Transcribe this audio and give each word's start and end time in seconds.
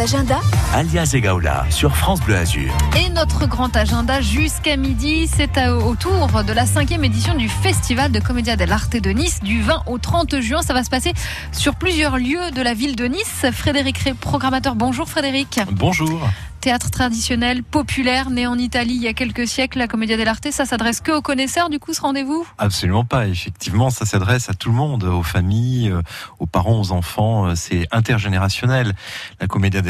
Agenda 0.00 0.40
Alias 0.72 1.10
Egaola 1.12 1.66
sur 1.68 1.94
France 1.94 2.22
Bleu 2.22 2.36
Azur. 2.36 2.72
Et 2.98 3.10
notre 3.10 3.46
grand 3.46 3.76
agenda 3.76 4.22
jusqu'à 4.22 4.78
midi, 4.78 5.28
c'est 5.28 5.68
au 5.68 5.94
tour 5.96 6.30
de 6.46 6.52
la 6.54 6.64
cinquième 6.64 7.04
édition 7.04 7.34
du 7.34 7.46
Festival 7.46 8.10
de 8.10 8.18
Comédia 8.18 8.56
dell'Arte 8.56 8.96
de 8.96 9.10
Nice 9.10 9.40
du 9.42 9.60
20 9.60 9.82
au 9.86 9.98
30 9.98 10.40
juin. 10.40 10.62
Ça 10.62 10.72
va 10.72 10.82
se 10.82 10.88
passer 10.88 11.12
sur 11.52 11.74
plusieurs 11.74 12.16
lieux 12.16 12.50
de 12.54 12.62
la 12.62 12.72
ville 12.72 12.96
de 12.96 13.04
Nice. 13.04 13.44
Frédéric 13.52 13.98
Ré, 13.98 14.14
programmateur, 14.14 14.76
bonjour 14.76 15.10
Frédéric. 15.10 15.60
Bonjour 15.70 16.26
théâtre 16.62 16.92
traditionnel, 16.92 17.64
populaire, 17.64 18.30
né 18.30 18.46
en 18.46 18.56
Italie 18.56 18.94
il 18.94 19.02
y 19.02 19.08
a 19.08 19.14
quelques 19.14 19.48
siècles, 19.48 19.78
la 19.78 19.88
Commedia 19.88 20.16
dell'arte, 20.16 20.48
ça 20.52 20.64
s'adresse 20.64 21.00
que 21.00 21.10
aux 21.10 21.20
connaisseurs 21.20 21.70
du 21.70 21.80
coup 21.80 21.92
ce 21.92 22.00
rendez-vous? 22.00 22.46
Absolument 22.56 23.04
pas, 23.04 23.26
effectivement 23.26 23.90
ça 23.90 24.06
s'adresse 24.06 24.48
à 24.48 24.54
tout 24.54 24.68
le 24.70 24.76
monde, 24.76 25.02
aux 25.02 25.24
familles, 25.24 25.90
euh, 25.90 26.02
aux 26.38 26.46
parents, 26.46 26.78
aux 26.80 26.92
enfants, 26.92 27.46
euh, 27.46 27.54
c'est 27.56 27.88
intergénérationnel. 27.90 28.94
La 29.40 29.48
Commedia 29.48 29.81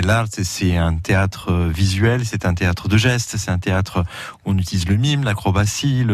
c'est 0.42 0.76
un 0.76 0.94
théâtre 0.96 1.52
euh, 1.52 1.68
visuel, 1.68 2.24
c'est 2.24 2.46
un 2.46 2.54
théâtre 2.54 2.88
de 2.88 2.96
gestes, 2.96 3.36
c'est 3.36 3.50
un 3.50 3.58
théâtre 3.58 4.04
on 4.44 4.58
utilise 4.58 4.88
le 4.88 4.96
mime, 4.96 5.24
l'acrobatie, 5.24 6.06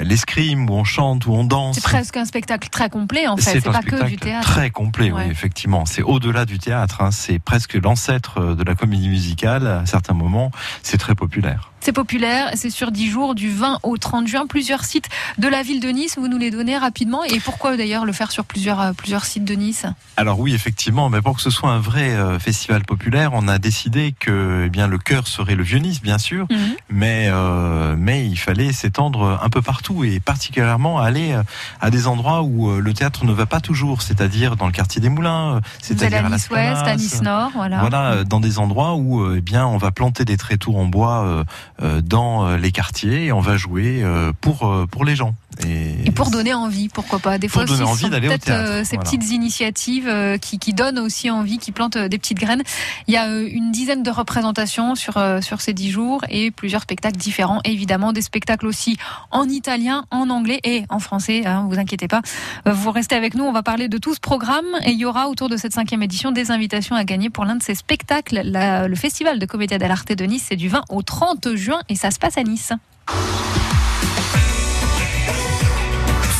l'escrime, 0.00 0.68
où 0.68 0.74
on 0.74 0.84
chante, 0.84 1.26
où 1.26 1.32
on 1.32 1.44
danse. 1.44 1.76
C'est 1.76 1.82
presque 1.82 2.16
un 2.16 2.24
spectacle 2.24 2.68
très 2.68 2.90
complet 2.90 3.26
en 3.26 3.36
fait, 3.36 3.60
c'est 3.60 3.60
pas 3.60 3.82
que 3.82 4.06
du 4.06 4.16
théâtre. 4.16 4.46
Très 4.46 4.70
complet, 4.70 5.12
oui 5.12 5.22
effectivement, 5.30 5.86
c'est 5.86 6.02
au-delà 6.02 6.44
du 6.44 6.58
théâtre, 6.58 7.02
hein. 7.02 7.10
c'est 7.10 7.38
presque 7.38 7.74
l'ancêtre 7.74 8.54
de 8.54 8.62
la 8.64 8.74
comédie 8.74 9.08
musicale 9.08 9.66
à 9.66 9.86
certains 9.86 10.14
moments, 10.14 10.50
c'est 10.82 10.98
très 10.98 11.14
populaire. 11.14 11.70
C'est 11.84 11.92
populaire, 11.92 12.50
c'est 12.54 12.70
sur 12.70 12.90
10 12.90 13.10
jours, 13.10 13.34
du 13.34 13.50
20 13.50 13.80
au 13.82 13.98
30 13.98 14.26
juin. 14.26 14.46
Plusieurs 14.46 14.84
sites 14.84 15.10
de 15.36 15.48
la 15.48 15.62
ville 15.62 15.80
de 15.80 15.90
Nice, 15.90 16.14
vous 16.16 16.28
nous 16.28 16.38
les 16.38 16.50
donnez 16.50 16.78
rapidement. 16.78 17.24
Et 17.24 17.40
pourquoi 17.40 17.76
d'ailleurs 17.76 18.06
le 18.06 18.14
faire 18.14 18.32
sur 18.32 18.46
plusieurs, 18.46 18.80
euh, 18.80 18.92
plusieurs 18.94 19.26
sites 19.26 19.44
de 19.44 19.52
Nice? 19.52 19.84
Alors 20.16 20.40
oui, 20.40 20.54
effectivement, 20.54 21.10
mais 21.10 21.20
pour 21.20 21.36
que 21.36 21.42
ce 21.42 21.50
soit 21.50 21.68
un 21.68 21.80
vrai 21.80 22.14
euh, 22.14 22.38
festival 22.38 22.84
populaire, 22.84 23.32
on 23.34 23.48
a 23.48 23.58
décidé 23.58 24.14
que 24.18 24.62
eh 24.64 24.70
bien, 24.70 24.86
le 24.86 24.96
cœur 24.96 25.26
serait 25.26 25.56
le 25.56 25.62
Vieux-Nice, 25.62 26.00
bien 26.00 26.16
sûr, 26.16 26.46
mhm. 26.50 26.58
mais, 26.88 27.28
euh, 27.28 27.53
mais 27.96 28.26
il 28.26 28.36
fallait 28.36 28.72
s'étendre 28.72 29.38
un 29.42 29.48
peu 29.48 29.62
partout 29.62 30.04
et 30.04 30.20
particulièrement 30.20 30.98
aller 30.98 31.36
à 31.80 31.90
des 31.90 32.06
endroits 32.06 32.42
où 32.42 32.70
le 32.70 32.94
théâtre 32.94 33.24
ne 33.24 33.32
va 33.32 33.46
pas 33.46 33.60
toujours, 33.60 34.02
c'est-à-dire 34.02 34.56
dans 34.56 34.66
le 34.66 34.72
quartier 34.72 35.00
des 35.00 35.08
Moulins, 35.08 35.60
c'est-à-dire 35.80 36.24
à, 36.24 36.30
Nice-Ouest, 36.30 36.82
à 36.82 36.96
Nice-Nord, 36.96 37.50
voilà. 37.54 37.80
Voilà, 37.80 38.24
dans 38.24 38.40
des 38.40 38.58
endroits 38.58 38.94
où 38.94 39.34
eh 39.34 39.40
bien, 39.40 39.66
on 39.66 39.76
va 39.76 39.90
planter 39.90 40.24
des 40.24 40.36
tréteaux 40.36 40.76
en 40.76 40.86
bois 40.86 41.44
euh, 41.82 42.00
dans 42.00 42.46
euh, 42.46 42.56
les 42.56 42.70
quartiers 42.70 43.26
et 43.26 43.32
on 43.32 43.40
va 43.40 43.56
jouer 43.56 44.00
euh, 44.02 44.32
pour 44.40 44.86
pour 44.90 45.04
les 45.04 45.16
gens. 45.16 45.34
Et, 45.66 46.10
pour 46.10 46.30
donner 46.30 46.54
envie, 46.54 46.88
pourquoi 46.88 47.18
pas. 47.18 47.38
Des 47.38 47.48
fois, 47.48 47.64
donner 47.64 47.82
envie 47.82 48.08
d'aller 48.08 48.28
au 48.28 48.36
théâtre. 48.36 48.86
ces 48.86 48.96
petites 48.98 49.30
initiatives 49.30 50.38
qui, 50.40 50.58
qui 50.58 50.72
donnent 50.72 50.98
aussi 50.98 51.30
envie, 51.30 51.58
qui 51.58 51.72
plantent 51.72 51.98
des 51.98 52.18
petites 52.18 52.38
graines. 52.38 52.62
Il 53.08 53.14
y 53.14 53.16
a 53.16 53.28
une 53.28 53.72
dizaine 53.72 54.02
de 54.02 54.10
représentations 54.10 54.94
sur 54.94 55.14
sur 55.40 55.60
ces 55.60 55.72
dix 55.72 55.90
jours 55.90 56.24
et 56.28 56.50
plusieurs 56.50 56.82
spectacles 56.82 57.16
différents. 57.16 57.60
évidemment, 57.64 58.12
des 58.12 58.22
spectacles 58.22 58.66
aussi 58.66 58.96
en 59.30 59.48
italien, 59.48 60.04
en 60.10 60.30
anglais 60.30 60.60
et 60.64 60.84
en 60.88 60.98
français. 60.98 61.46
Hein, 61.46 61.66
vous 61.68 61.78
inquiétez 61.78 62.08
pas. 62.08 62.22
Vous 62.66 62.90
restez 62.90 63.14
avec 63.14 63.34
nous. 63.34 63.44
On 63.44 63.52
va 63.52 63.62
parler 63.62 63.88
de 63.88 63.98
tout 63.98 64.14
ce 64.14 64.20
programme 64.20 64.64
et 64.84 64.90
il 64.90 64.98
y 64.98 65.04
aura 65.04 65.28
autour 65.28 65.48
de 65.48 65.56
cette 65.56 65.72
cinquième 65.72 66.02
édition 66.02 66.32
des 66.32 66.50
invitations 66.50 66.96
à 66.96 67.04
gagner 67.04 67.30
pour 67.30 67.44
l'un 67.44 67.56
de 67.56 67.62
ces 67.62 67.74
spectacles. 67.74 68.42
le 68.44 68.94
festival 68.96 69.38
de 69.38 69.46
Commedia 69.46 69.78
dell'arte 69.78 70.12
de 70.12 70.24
Nice, 70.24 70.46
c'est 70.48 70.56
du 70.56 70.68
20 70.68 70.82
au 70.88 71.02
30 71.02 71.54
juin 71.54 71.80
et 71.88 71.94
ça 71.94 72.10
se 72.10 72.18
passe 72.18 72.38
à 72.38 72.42
Nice. 72.42 72.72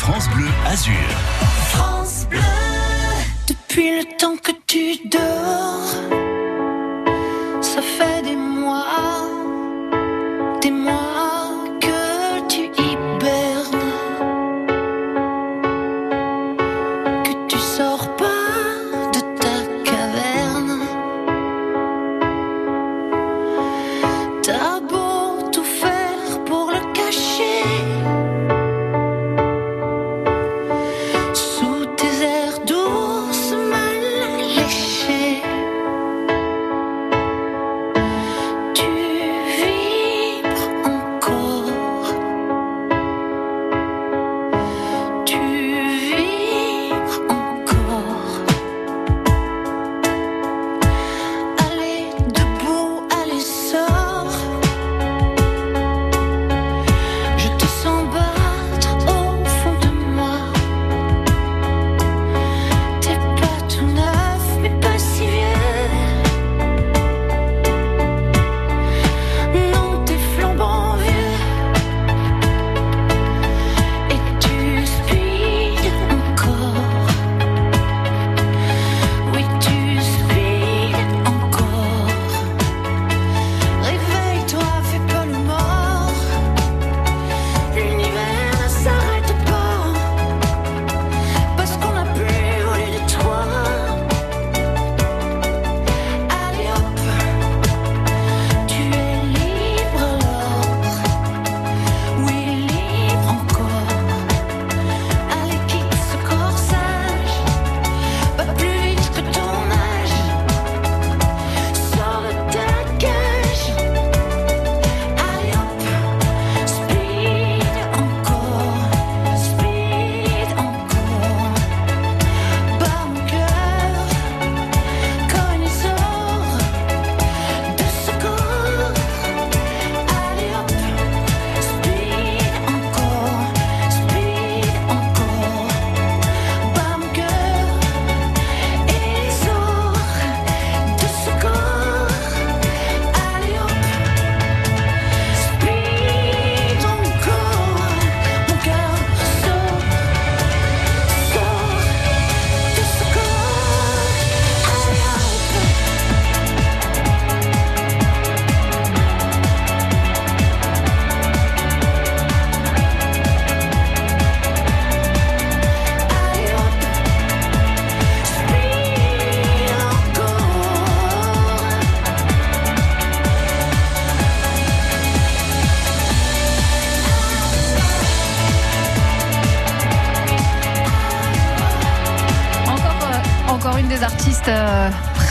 France 0.06 0.28
Bleu 0.36 0.46
Azur. 0.66 0.92
France 1.70 2.26
Bleu. 2.28 2.38
Depuis 3.48 4.00
le 4.00 4.04
temps 4.18 4.36
que 4.36 4.52
tu 4.66 4.98
dors, 5.08 6.23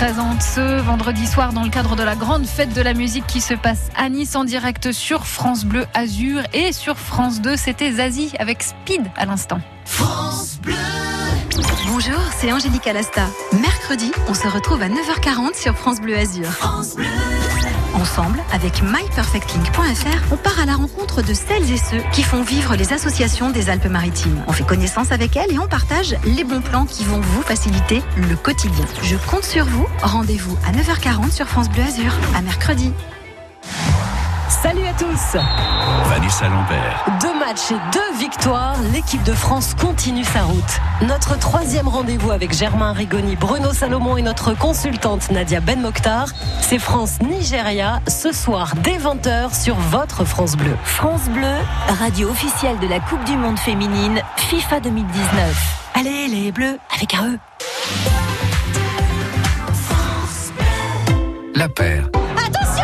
présentent 0.04 0.42
ce 0.42 0.82
vendredi 0.82 1.26
soir 1.26 1.54
dans 1.54 1.64
le 1.64 1.70
cadre 1.70 1.96
de 1.96 2.04
la 2.04 2.18
grande 2.18 2.46
fête 2.46 2.74
de 2.74 2.82
la 2.82 2.94
musique 2.94 3.26
qui 3.26 3.40
se 3.40 3.54
passe 3.54 3.90
à 3.96 4.10
Nice 4.10 4.36
en 4.36 4.44
direct 4.44 4.92
sur 4.92 5.26
France 5.26 5.64
Bleu 5.64 5.86
Azur 5.94 6.42
et 6.52 6.74
sur 6.74 6.98
France 6.98 7.40
2. 7.40 7.56
C'était 7.56 7.90
Zazie 7.90 8.34
avec 8.38 8.64
Speed 8.64 9.10
à 9.16 9.26
l'instant. 9.26 9.62
Bonjour, 12.06 12.22
c'est 12.38 12.52
Angélique 12.52 12.88
Alasta. 12.88 13.28
Mercredi, 13.62 14.12
on 14.28 14.34
se 14.34 14.48
retrouve 14.48 14.82
à 14.82 14.90
9h40 14.90 15.56
sur 15.56 15.78
France 15.78 16.02
Bleu 16.02 16.18
Azur. 16.18 16.48
France 16.48 16.96
Bleu. 16.96 17.06
Ensemble, 17.94 18.44
avec 18.52 18.82
myperfectlink.fr, 18.82 20.34
on 20.34 20.36
part 20.36 20.60
à 20.60 20.66
la 20.66 20.74
rencontre 20.74 21.22
de 21.22 21.34
celles 21.34 21.72
et 21.72 21.78
ceux 21.78 22.02
qui 22.12 22.24
font 22.24 22.42
vivre 22.42 22.76
les 22.76 22.92
associations 22.92 23.52
des 23.52 23.70
Alpes-Maritimes. 23.70 24.44
On 24.48 24.52
fait 24.52 24.66
connaissance 24.66 25.14
avec 25.14 25.38
elles 25.38 25.54
et 25.54 25.60
on 25.60 25.68
partage 25.68 26.18
les 26.26 26.44
bons 26.44 26.62
plans 26.62 26.86
qui 26.86 27.06
vont 27.06 27.22
vous 27.22 27.42
faciliter 27.42 28.02
le 28.18 28.36
quotidien. 28.36 28.86
Je 29.04 29.16
compte 29.16 29.46
sur 29.46 29.64
vous. 29.64 29.88
Rendez-vous 30.02 30.58
à 30.68 30.74
9h40 30.74 31.32
sur 31.32 31.48
France 31.48 31.70
Bleu 31.70 31.84
Azur. 31.84 32.12
À 32.36 32.42
mercredi. 32.42 32.92
À 34.94 35.00
tous 35.00 35.38
Vanessa 36.08 36.48
Lambert. 36.50 37.06
Deux 37.22 37.40
matchs 37.40 37.72
et 37.72 37.78
deux 37.92 38.20
victoires, 38.20 38.76
l'équipe 38.92 39.24
de 39.24 39.34
France 39.34 39.74
continue 39.80 40.24
sa 40.24 40.44
route. 40.44 40.82
Notre 41.02 41.38
troisième 41.40 41.88
rendez-vous 41.88 42.30
avec 42.32 42.54
Germain 42.54 42.94
Rigoni, 42.94 43.36
Bruno 43.36 43.74
Salomon 43.74 44.18
et 44.18 44.22
notre 44.22 44.54
consultante 44.54 45.32
Nadia 45.32 45.62
Ben 45.62 45.82
Mokhtar, 45.82 46.28
c'est 46.62 46.78
France-Nigeria, 46.78 48.02
ce 48.08 48.32
soir 48.32 48.74
dès 48.84 48.98
20h 48.98 49.60
sur 49.60 49.76
votre 49.76 50.26
France 50.26 50.56
Bleu. 50.56 50.76
France 50.84 51.28
Bleu, 51.30 51.56
radio 52.00 52.30
officielle 52.30 52.78
de 52.80 52.88
la 52.88 53.00
Coupe 53.00 53.24
du 53.24 53.36
Monde 53.36 53.58
féminine 53.58 54.22
FIFA 54.36 54.80
2019. 54.82 55.80
Allez 55.96 56.28
les 56.28 56.52
Bleus, 56.52 56.78
avec 56.96 57.16
un 57.16 57.30
E. 57.30 57.40
La 61.56 61.70
paire. 61.70 62.10
Attention, 62.38 62.83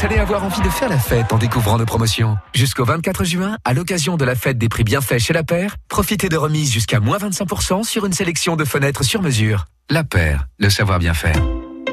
Vous 0.00 0.06
allez 0.06 0.18
avoir 0.18 0.42
envie 0.42 0.62
de 0.62 0.70
faire 0.70 0.88
la 0.88 0.98
fête 0.98 1.30
en 1.30 1.36
découvrant 1.36 1.76
nos 1.76 1.84
promotions. 1.84 2.38
Jusqu'au 2.54 2.86
24 2.86 3.22
juin, 3.24 3.58
à 3.66 3.74
l'occasion 3.74 4.16
de 4.16 4.24
la 4.24 4.34
fête 4.34 4.56
des 4.56 4.70
prix 4.70 4.82
bienfaits 4.82 5.18
chez 5.18 5.34
La 5.34 5.42
Paire, 5.42 5.76
profitez 5.90 6.30
de 6.30 6.38
remises 6.38 6.72
jusqu'à 6.72 7.00
moins 7.00 7.18
25% 7.18 7.84
sur 7.84 8.06
une 8.06 8.14
sélection 8.14 8.56
de 8.56 8.64
fenêtres 8.64 9.02
sur 9.02 9.20
mesure. 9.20 9.66
La 9.90 10.02
Paire, 10.02 10.46
le 10.58 10.70
savoir 10.70 11.00
bien 11.00 11.12
faire. 11.12 11.36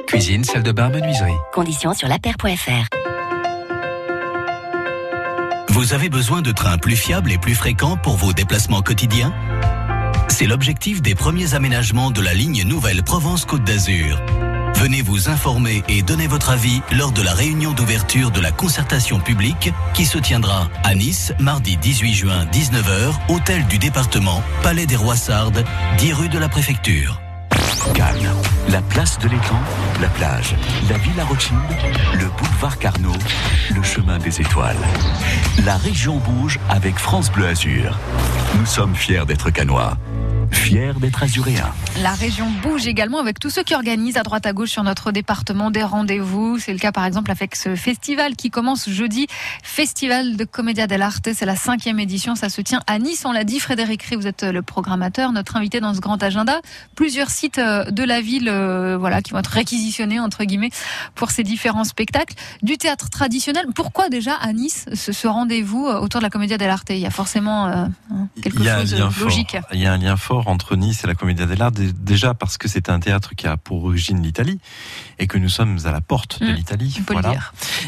Cuisine, 0.07 0.45
salle 0.45 0.63
de 0.63 0.71
bain, 0.71 0.88
menuiserie. 0.88 1.36
Conditions 1.51 1.94
sur 1.94 2.07
lapaire.fr 2.07 2.88
Vous 5.68 5.94
avez 5.94 6.07
besoin 6.07 6.42
de 6.42 6.53
trains 6.53 6.77
plus 6.77 6.95
fiables 6.95 7.33
et 7.33 7.38
plus 7.38 7.56
fréquents 7.56 7.98
pour 7.98 8.15
vos 8.15 8.31
déplacements 8.31 8.83
quotidiens? 8.83 9.33
C'est 10.30 10.48
l'objectif 10.48 11.01
des 11.01 11.13
premiers 11.13 11.56
aménagements 11.56 12.12
de 12.12 12.21
la 12.21 12.33
ligne 12.33 12.63
nouvelle 12.63 13.03
Provence-Côte 13.03 13.65
d'Azur. 13.65 14.21
Venez 14.77 15.01
vous 15.01 15.27
informer 15.27 15.81
et 15.89 16.03
donner 16.03 16.27
votre 16.27 16.51
avis 16.51 16.83
lors 16.95 17.12
de 17.12 17.24
la 17.24 17.33
réunion 17.33 17.74
d'ouverture 17.74 18.29
de 18.29 18.39
la 18.39 18.51
concertation 18.51 19.19
publique 19.19 19.74
qui 19.95 20.06
se 20.06 20.19
tiendra 20.19 20.69
à 20.83 20.94
Nice 20.94 21.33
mardi 21.39 21.77
18 21.77 22.13
juin 22.13 22.45
19h, 22.45 23.12
hôtel 23.29 23.65
du 23.65 23.79
département, 23.79 24.44
Palais 24.62 24.85
des 24.85 24.95
Rois 24.95 25.15
Sardes, 25.15 25.65
10 25.97 26.13
rue 26.13 26.29
de 26.29 26.38
la 26.38 26.47
Préfecture. 26.47 27.19
Cannes, 27.95 28.31
la 28.69 28.83
place 28.83 29.18
de 29.18 29.27
l'étang, 29.27 29.59
la 30.00 30.09
plage, 30.09 30.53
la 30.91 30.97
Villa 31.00 31.25
Rothschild, 31.25 31.59
le 32.13 32.27
boulevard 32.38 32.77
Carnot, 32.77 33.18
le 33.74 33.81
chemin 33.81 34.19
des 34.19 34.41
étoiles. 34.41 34.77
La 35.65 35.77
région 35.77 36.18
bouge 36.18 36.59
avec 36.69 37.00
France 37.00 37.31
Bleu 37.31 37.47
Azur. 37.47 37.97
Nous 38.59 38.65
sommes 38.68 38.95
fiers 38.95 39.25
d'être 39.25 39.50
canois, 39.50 39.97
fiers 40.52 40.94
d'être 41.00 41.24
azuréens. 41.24 41.74
La 42.02 42.12
région 42.12 42.48
bouge 42.62 42.88
également 42.88 43.20
avec 43.20 43.40
tous 43.40 43.50
ceux 43.50 43.64
qui 43.64 43.76
organisent 43.76 44.18
à 44.18 44.24
droite 44.24 44.46
à 44.46 44.54
gauche 44.54 44.70
sur 44.70 44.84
notre 44.84 45.12
département 45.12 45.72
des 45.72 45.84
rendez-vous. 45.84 46.60
C'est 46.60 46.74
le 46.74 46.80
cas 46.80 46.92
par 46.92 47.06
exemple 47.06 47.32
avec 47.32 47.56
ce 47.56 47.76
festival 47.76 48.36
qui 48.36 48.50
commence 48.50 48.90
jeudi. 48.90 49.28
Festival 49.64 50.38
de 50.38 50.44
Commedia 50.46 50.88
dell'Arte, 50.88 51.30
c'est 51.34 51.46
la 51.46 51.56
cinquième 51.56 52.00
édition. 52.00 52.36
Ça 52.36 52.50
se 52.50 52.62
tient 52.62 52.82
à 52.88 53.00
Nice, 53.00 53.24
on 53.26 53.32
l'a 53.32 53.44
dit. 53.44 53.60
Frédéric 53.60 54.04
Ré, 54.04 54.16
vous 54.16 54.28
êtes 54.28 54.44
le 54.44 54.62
programmateur, 54.62 55.32
notre 55.32 55.56
invité 55.56 55.80
dans 55.80 55.94
ce 55.94 56.00
grand 56.00 56.22
agenda. 56.22 56.62
Plusieurs 56.96 57.30
sites 57.30 57.58
euh, 57.58 57.86
de 57.86 58.04
la 58.04 58.22
ville 58.22 58.50
euh, 58.50 58.98
voilà, 58.98 59.22
qui 59.22 59.32
vont 59.32 59.40
être 59.40 59.48
réquisitionnés 59.48 60.20
entre 60.20 60.44
guillemets 60.44 60.72
pour 61.16 61.32
ces 61.32 61.44
différents 61.44 61.84
spectacles. 61.84 62.36
Du 62.62 62.78
théâtre 62.78 63.10
traditionnel, 63.10 63.66
pourquoi 63.76 64.10
déjà 64.10 64.34
à 64.36 64.54
Nice 64.54 64.86
ce, 64.94 65.12
ce 65.12 65.28
rendez-vous 65.28 65.88
euh, 65.88 66.00
autour 66.00 66.20
de 66.20 66.24
la 66.24 66.30
Commedia 66.30 66.58
dell'Arte 66.58 66.90
Il 66.90 67.00
y 67.00 67.06
a 67.06 67.12
forcément 67.12 67.68
euh, 67.68 67.86
hein, 68.12 68.28
quelque 68.42 68.64
chose 68.64 68.92
de 68.92 69.24
logique. 69.24 69.52
Fort. 69.52 69.70
Il 69.74 69.82
y 69.82 69.86
a 69.86 69.94
un 69.94 69.98
lien 69.98 70.16
fort 70.18 70.37
entre 70.45 70.75
Nice 70.75 71.04
et 71.04 71.07
la 71.07 71.16
Commedia 71.16 71.45
dell'Arte, 71.48 71.74
dé- 71.75 71.92
déjà 71.94 72.34
parce 72.36 72.57
que 72.60 72.68
c'est 72.68 72.89
un 72.89 73.00
théâtre 73.00 73.34
qui 73.36 73.48
a 73.48 73.57
pour 73.57 73.86
origine 73.86 74.22
l'Italie 74.22 74.60
et 75.18 75.25
que 75.25 75.38
nous 75.39 75.50
sommes 75.50 75.80
à 75.86 75.92
la 75.92 76.01
porte 76.01 76.39
de 76.39 76.51
Mm, 76.51 76.56
l'Italie. 76.56 77.00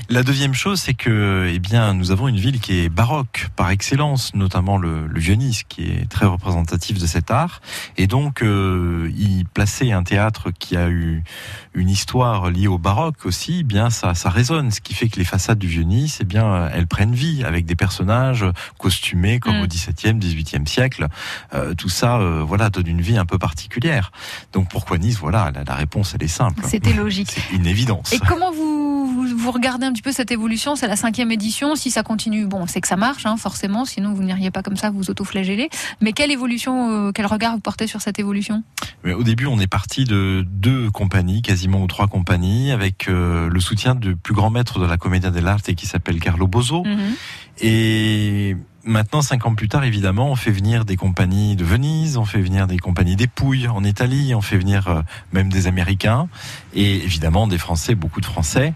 La 0.10 0.24
deuxième 0.24 0.54
chose, 0.56 0.80
c'est 0.81 0.96
que, 0.96 1.48
eh 1.54 1.60
bien, 1.60 1.94
nous 1.94 2.10
avons 2.12 2.28
une 2.28 2.38
ville 2.40 2.60
qui 2.60 2.80
est 2.80 2.90
baroque 2.90 3.50
par 3.56 3.69
excellence, 3.69 4.34
notamment 4.34 4.78
le, 4.78 5.06
le 5.06 5.19
Vieux-Nice, 5.19 5.63
qui 5.69 5.84
est 5.84 6.10
très 6.10 6.25
représentatif 6.25 6.98
de 7.00 7.06
cet 7.06 7.30
art. 7.30 7.62
Et 7.98 8.07
donc, 8.07 8.42
euh, 8.42 9.12
y 9.16 9.44
placer 9.44 9.92
un 9.92 10.01
théâtre 10.04 10.50
qui 10.57 10.75
a 10.78 10.90
eu 10.90 11.24
une 11.75 11.90
histoire 11.90 12.50
liée 12.50 12.68
au 12.68 12.78
baroque 12.80 13.25
aussi, 13.25 13.57
eh 13.60 13.63
bien, 13.63 13.90
ça, 13.92 14.16
ça 14.16 14.30
résonne. 14.31 14.72
Ce 14.72 14.81
qui 14.81 14.94
fait 14.96 15.07
que 15.10 15.18
les 15.19 15.25
façades 15.25 15.60
du 15.60 15.68
Vieux-Nice, 15.68 16.18
eh 16.22 16.25
bien, 16.25 16.68
elles 16.74 16.88
prennent 16.88 17.13
vie 17.13 17.44
avec 17.44 17.66
des 17.66 17.75
personnages 17.75 18.46
costumés 18.78 19.40
comme 19.40 19.57
Mm. 19.60 19.62
au 19.63 19.68
XVIIe, 19.68 20.13
XVIIIe 20.19 20.68
siècle. 20.68 21.07
Euh, 21.54 21.74
tout 21.75 21.90
ça, 21.90 22.18
euh, 22.18 22.38
voilà, 22.41 22.69
donne 22.69 22.88
une 22.88 23.01
vie 23.01 23.18
un 23.18 23.25
peu 23.25 23.38
particulière. 23.38 24.12
Donc, 24.53 24.69
pourquoi 24.69 24.97
Nice 24.97 25.18
Voilà, 25.19 25.51
la, 25.53 25.63
la 25.63 25.75
réponse, 25.75 26.13
elle 26.15 26.24
est 26.24 26.27
simple. 26.27 26.63
C'était 26.65 26.94
logique. 26.94 27.31
C'est 27.50 27.56
une 27.56 27.65
évidence. 27.65 28.12
Et 28.13 28.19
comment 28.19 28.51
vous, 28.51 29.07
vous, 29.07 29.38
vous 29.38 29.51
regardez 29.51 29.86
un 29.86 29.94
petit 29.94 30.01
peu 30.01 30.12
cette 30.12 30.31
évolution? 30.31 30.75
C'est 30.75 30.88
la 30.88 30.95
cinquième 30.95 31.31
édition. 31.31 31.75
Si 31.75 31.91
ça 31.91 32.03
continue, 32.03 32.45
bon, 32.45 32.68
c'est 32.68 32.81
que 32.81 32.88
ça 32.88 32.95
marche, 32.95 33.25
hein, 33.25 33.38
forcément. 33.38 33.86
Sinon, 33.86 34.13
vous 34.13 34.24
n'iriez 34.24 34.51
pas 34.51 34.63
comme 34.63 34.75
ça, 34.75 34.89
vous 34.89 35.09
autoflageller. 35.09 35.69
Mais 36.01 36.13
quelle 36.13 36.31
évolution, 36.31 37.07
euh, 37.07 37.12
quel 37.12 37.25
regard 37.25 37.53
vous 37.53 37.59
portez 37.59 37.88
sur 37.88 38.01
cette 38.01 38.19
évolution? 38.19 38.63
Mais 39.03 39.13
au 39.13 39.24
début, 39.24 39.45
on 39.45 39.59
est 39.59 39.68
parti 39.68 40.03
de 40.03 40.45
deux 40.47 40.91
compagnies, 40.91 41.41
quasiment 41.41 41.81
ou 41.81 41.88
trois 41.88 42.07
compagnies, 42.07 42.71
avec 42.71 43.07
euh, 43.07 43.50
le 43.50 43.59
soutien 43.59 43.95
du 43.95 44.15
plus 44.15 44.33
grand 44.33 44.50
maître 44.50 44.80
de 44.80 44.86
la 44.86 44.97
Commedia 44.97 45.31
dell'arte 45.31 45.74
qui 45.74 45.86
s'appelle 45.86 46.19
Carlo 46.19 46.47
Bozo. 46.47 46.83
Mhm. 46.83 47.15
Et 47.62 48.56
maintenant, 48.89 49.21
cinq 49.21 49.45
ans 49.45 49.56
plus 49.56 49.69
tard, 49.69 49.83
évidemment, 49.83 50.30
on 50.31 50.36
fait 50.36 50.51
venir 50.51 50.83
des 50.83 50.97
compagnies 50.97 51.56
de 51.56 51.63
Venise, 51.63 52.18
on 52.18 52.25
fait 52.25 52.41
venir 52.41 52.67
des 52.67 52.77
compagnies 52.77 53.15
d'Épouille 53.15 53.67
en 53.67 53.84
Italie, 53.84 54.34
on 54.36 54.41
fait 54.41 54.58
venir 54.58 54.88
euh, 54.88 55.01
même 55.31 55.50
des 55.50 55.67
Américains 55.67 56.27
et 56.74 56.96
évidemment 56.96 57.48
des 57.48 57.58
Français, 57.58 57.96
beaucoup 57.96 58.19
de 58.19 58.25
Français, 58.25 58.74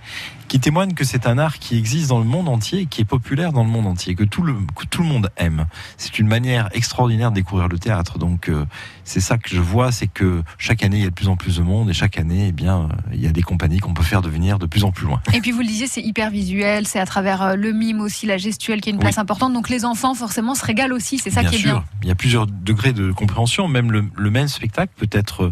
qui 0.47 0.59
témoignent 0.59 0.93
que 0.93 1.03
c'est 1.03 1.25
un 1.25 1.37
art 1.37 1.57
qui 1.57 1.77
existe 1.77 2.09
dans 2.09 2.19
le 2.19 2.25
monde 2.25 2.47
entier, 2.47 2.85
qui 2.85 3.01
est 3.01 3.05
populaire 3.05 3.53
dans 3.53 3.63
le 3.63 3.69
monde 3.69 3.87
entier, 3.87 4.13
que 4.13 4.23
tout 4.23 4.43
le, 4.43 4.53
que 4.75 4.85
tout 4.85 5.01
le 5.01 5.07
monde 5.07 5.31
aime. 5.35 5.65
C'est 5.97 6.19
une 6.19 6.27
manière 6.27 6.69
extraordinaire 6.73 7.31
de 7.31 7.35
découvrir 7.35 7.67
le 7.67 7.79
théâtre. 7.79 8.19
Donc, 8.19 8.49
euh, 8.49 8.65
c'est 9.03 9.19
ça 9.19 9.37
que 9.37 9.49
je 9.49 9.59
vois, 9.59 9.91
c'est 9.91 10.07
que 10.07 10.43
chaque 10.57 10.83
année, 10.83 10.97
il 10.97 11.03
y 11.03 11.05
a 11.05 11.09
de 11.09 11.13
plus 11.15 11.27
en 11.27 11.35
plus 11.35 11.57
de 11.57 11.61
monde 11.63 11.89
et 11.89 11.93
chaque 11.93 12.17
année, 12.17 12.47
eh 12.49 12.51
bien, 12.51 12.83
euh, 12.83 12.87
il 13.13 13.21
y 13.21 13.27
a 13.27 13.31
des 13.31 13.41
compagnies 13.41 13.79
qu'on 13.79 13.93
peut 13.93 14.03
faire 14.03 14.21
devenir 14.21 14.59
de 14.59 14.65
plus 14.65 14.83
en 14.83 14.91
plus 14.91 15.05
loin. 15.05 15.21
Et 15.33 15.41
puis 15.41 15.51
vous 15.51 15.59
le 15.61 15.67
disiez, 15.67 15.87
c'est 15.87 16.01
hyper 16.01 16.29
visuel, 16.29 16.87
c'est 16.87 16.99
à 16.99 17.05
travers 17.05 17.41
euh, 17.41 17.55
le 17.55 17.71
mime 17.73 17.99
aussi, 18.01 18.25
la 18.25 18.37
gestuelle 18.37 18.81
qui 18.81 18.89
a 18.89 18.91
une 18.91 18.97
Oui. 18.97 19.03
place 19.03 19.17
importante. 19.17 19.53
Donc 19.53 19.69
les 19.69 19.85
enfants 19.85 20.13
forcément 20.13 20.55
se 20.55 20.65
régalent 20.65 20.95
aussi, 20.95 21.17
c'est 21.19 21.29
ça 21.31 21.41
bien 21.41 21.49
qui 21.49 21.55
est 21.57 21.59
sûr, 21.59 21.71
bien. 21.73 21.83
il 22.03 22.07
y 22.07 22.11
a 22.11 22.15
plusieurs 22.15 22.47
degrés 22.47 22.93
de 22.93 23.11
compréhension. 23.11 23.67
Même 23.67 23.91
le, 23.91 24.05
le 24.15 24.29
même 24.29 24.47
spectacle 24.47 24.93
peut 24.95 25.09
être 25.11 25.43
euh, 25.45 25.51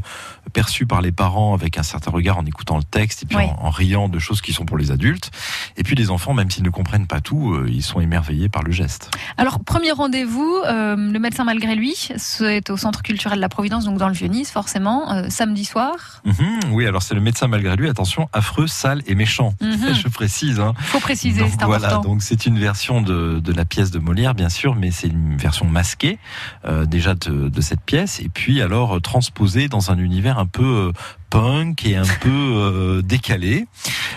perçu 0.53 0.86
par 0.86 1.01
les 1.01 1.12
parents 1.12 1.53
avec 1.53 1.77
un 1.77 1.84
certain 1.84 2.12
regard 2.12 2.38
en 2.38 2.46
écoutant 2.46 2.77
le 2.77 2.84
texte 2.84 3.24
et 3.24 3.25
puis 3.25 3.38
Oui. 3.38 3.43
en, 3.60 3.67
en 3.67 3.70
riant 3.70 4.10
de 4.10 4.20
choses 4.20 4.41
qui 4.41 4.53
sont 4.53 4.65
pour 4.65 4.77
les 4.77 4.91
adultes. 4.91 5.31
Et 5.77 5.84
puis 5.84 5.96
les 5.96 6.10
enfants, 6.10 6.34
même 6.34 6.50
s'ils 6.50 6.63
ne 6.63 6.70
comprennent 6.70 7.08
pas 7.08 7.22
tout, 7.22 7.58
ils 7.67 7.84
sont 7.84 8.00
émerveillés 8.00 8.50
par 8.50 8.63
le 8.63 8.72
geste. 8.72 9.12
Alors 9.38 9.60
premier 9.63 9.91
rendez-vous, 9.91 10.60
euh, 10.67 10.96
le 10.96 11.20
médecin 11.20 11.43
malgré 11.43 11.75
lui, 11.75 11.96
c'est 12.17 12.70
au 12.70 12.77
Centre 12.77 13.01
culturel 13.01 13.39
de 13.42 13.44
la 13.44 13.50
Providence, 13.50 13.86
donc 13.86 13.98
dans 13.98 14.08
le 14.08 14.14
Vieux-Nice 14.14 14.52
forcément, 14.52 15.12
euh, 15.12 15.26
samedi 15.30 15.66
soir. 15.66 16.22
Mhm, 16.26 16.74
oui, 16.74 16.86
alors 16.86 17.02
c'est 17.02 17.16
le 17.16 17.22
médecin 17.22 17.48
malgré 17.48 17.76
lui. 17.76 17.90
Attention, 17.90 18.30
affreux, 18.34 18.68
sale 18.68 19.02
et 19.08 19.16
méchant. 19.16 19.56
Mhm. 19.62 19.96
Je 20.04 20.08
précise. 20.10 20.60
Hein. 20.60 20.76
Faut 20.78 21.00
préciser, 21.00 21.44
c'est 21.50 21.66
voilà, 21.66 21.88
important. 21.88 22.10
donc 22.10 22.22
c'est 22.22 22.46
une 22.46 22.60
version 22.60 23.02
de, 23.02 23.40
de 23.40 23.54
la 23.54 23.66
pièce 23.66 23.90
de 23.90 23.98
Molière, 23.98 24.36
bien 24.36 24.50
sûr, 24.50 24.76
mais 24.76 24.92
c'est 24.92 25.08
une 25.08 25.38
version 25.38 25.66
masquée 25.66 26.20
euh, 26.66 26.86
déjà 26.86 27.16
de, 27.16 27.50
de 27.50 27.62
cette 27.62 27.82
pièce, 27.82 28.20
et 28.20 28.30
puis 28.30 28.62
alors 28.62 28.98
euh, 28.98 29.00
transposée 29.00 29.68
dans 29.68 29.90
un 29.90 29.98
univers 29.98 30.38
un 30.38 30.46
peu 30.46 30.64
euh, 30.64 30.92
punk 31.32 31.86
et 31.86 31.96
un 31.96 32.04
peu 32.20 32.30
euh, 32.30 33.02
décalé, 33.02 33.66